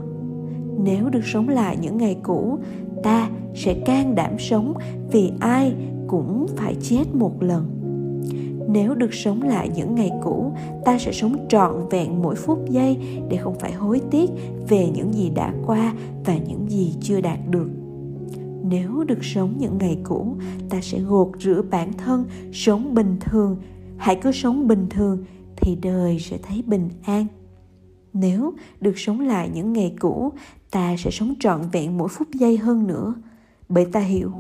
Nếu 0.84 1.10
được 1.10 1.26
sống 1.26 1.50
lại 1.50 1.78
những 1.82 1.98
ngày 1.98 2.18
cũ, 2.24 2.58
ta 3.04 3.30
sẽ 3.56 3.74
can 3.86 4.16
đảm 4.16 4.40
sống 4.40 4.74
vì 5.12 5.32
ai 5.40 5.74
cũng 6.08 6.46
phải 6.56 6.76
chết 6.82 7.04
một 7.14 7.44
lần 7.44 7.81
nếu 8.72 8.96
được 8.96 9.14
sống 9.14 9.42
lại 9.42 9.70
những 9.76 9.96
ngày 9.96 10.12
cũ, 10.24 10.52
ta 10.86 10.98
sẽ 11.00 11.12
sống 11.12 11.46
trọn 11.50 11.90
vẹn 11.90 12.22
mỗi 12.22 12.36
phút 12.36 12.70
giây 12.70 12.98
để 13.30 13.38
không 13.38 13.60
phải 13.60 13.72
hối 13.72 14.02
tiếc 14.12 14.30
về 14.70 14.90
những 14.94 15.14
gì 15.14 15.30
đã 15.30 15.54
qua 15.66 15.94
và 16.26 16.38
những 16.38 16.70
gì 16.70 16.96
chưa 17.02 17.22
đạt 17.22 17.40
được. 17.50 17.70
Nếu 18.64 19.04
được 19.04 19.24
sống 19.24 19.54
những 19.58 19.78
ngày 19.78 19.98
cũ, 20.04 20.36
ta 20.70 20.82
sẽ 20.82 21.00
gột 21.00 21.32
rửa 21.40 21.62
bản 21.72 21.94
thân, 21.94 22.26
sống 22.54 22.94
bình 22.94 23.18
thường. 23.20 23.58
Hãy 23.98 24.16
cứ 24.16 24.32
sống 24.32 24.68
bình 24.68 24.88
thường 24.90 25.24
thì 25.56 25.78
đời 25.82 26.20
sẽ 26.20 26.38
thấy 26.44 26.64
bình 26.68 26.90
an. 27.04 27.28
Nếu 28.14 28.54
được 28.82 29.00
sống 29.00 29.20
lại 29.20 29.50
những 29.54 29.74
ngày 29.74 29.94
cũ, 30.00 30.32
ta 30.72 30.96
sẽ 30.98 31.12
sống 31.12 31.34
trọn 31.40 31.62
vẹn 31.72 31.98
mỗi 31.98 32.08
phút 32.08 32.28
giây 32.34 32.58
hơn 32.58 32.88
nữa. 32.88 33.14
Bởi 33.70 33.86
ta 33.86 34.00
hiểu, 34.00 34.32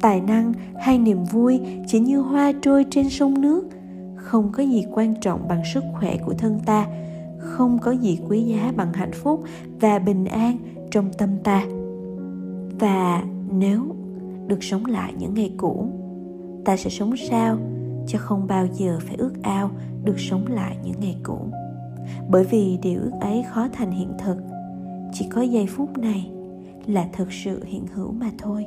tài 0.00 0.20
năng 0.20 0.52
hay 0.80 0.98
niềm 0.98 1.24
vui 1.24 1.60
chỉ 1.86 2.00
như 2.00 2.20
hoa 2.20 2.52
trôi 2.62 2.84
trên 2.90 3.08
sông 3.08 3.40
nước 3.40 3.64
không 4.30 4.52
có 4.52 4.62
gì 4.62 4.86
quan 4.92 5.14
trọng 5.20 5.48
bằng 5.48 5.62
sức 5.74 5.84
khỏe 5.92 6.16
của 6.16 6.34
thân 6.38 6.60
ta, 6.66 6.86
không 7.38 7.78
có 7.78 7.90
gì 7.90 8.18
quý 8.28 8.42
giá 8.42 8.72
bằng 8.76 8.92
hạnh 8.92 9.12
phúc 9.12 9.42
và 9.80 9.98
bình 9.98 10.24
an 10.24 10.58
trong 10.90 11.12
tâm 11.18 11.30
ta. 11.44 11.64
Và 12.80 13.24
nếu 13.52 13.94
được 14.46 14.64
sống 14.64 14.86
lại 14.86 15.14
những 15.18 15.34
ngày 15.34 15.52
cũ, 15.56 15.86
ta 16.64 16.76
sẽ 16.76 16.90
sống 16.90 17.16
sao 17.16 17.58
cho 18.06 18.18
không 18.18 18.46
bao 18.46 18.66
giờ 18.74 18.98
phải 19.00 19.16
ước 19.16 19.32
ao 19.42 19.70
được 20.04 20.20
sống 20.20 20.46
lại 20.46 20.76
những 20.84 21.00
ngày 21.00 21.16
cũ? 21.22 21.38
Bởi 22.28 22.44
vì 22.44 22.78
điều 22.82 23.00
ước 23.00 23.12
ấy 23.20 23.44
khó 23.50 23.68
thành 23.72 23.90
hiện 23.90 24.12
thực, 24.18 24.36
chỉ 25.12 25.26
có 25.30 25.42
giây 25.42 25.66
phút 25.66 25.98
này 25.98 26.30
là 26.86 27.08
thực 27.12 27.32
sự 27.32 27.64
hiện 27.64 27.86
hữu 27.94 28.12
mà 28.12 28.30
thôi. 28.38 28.66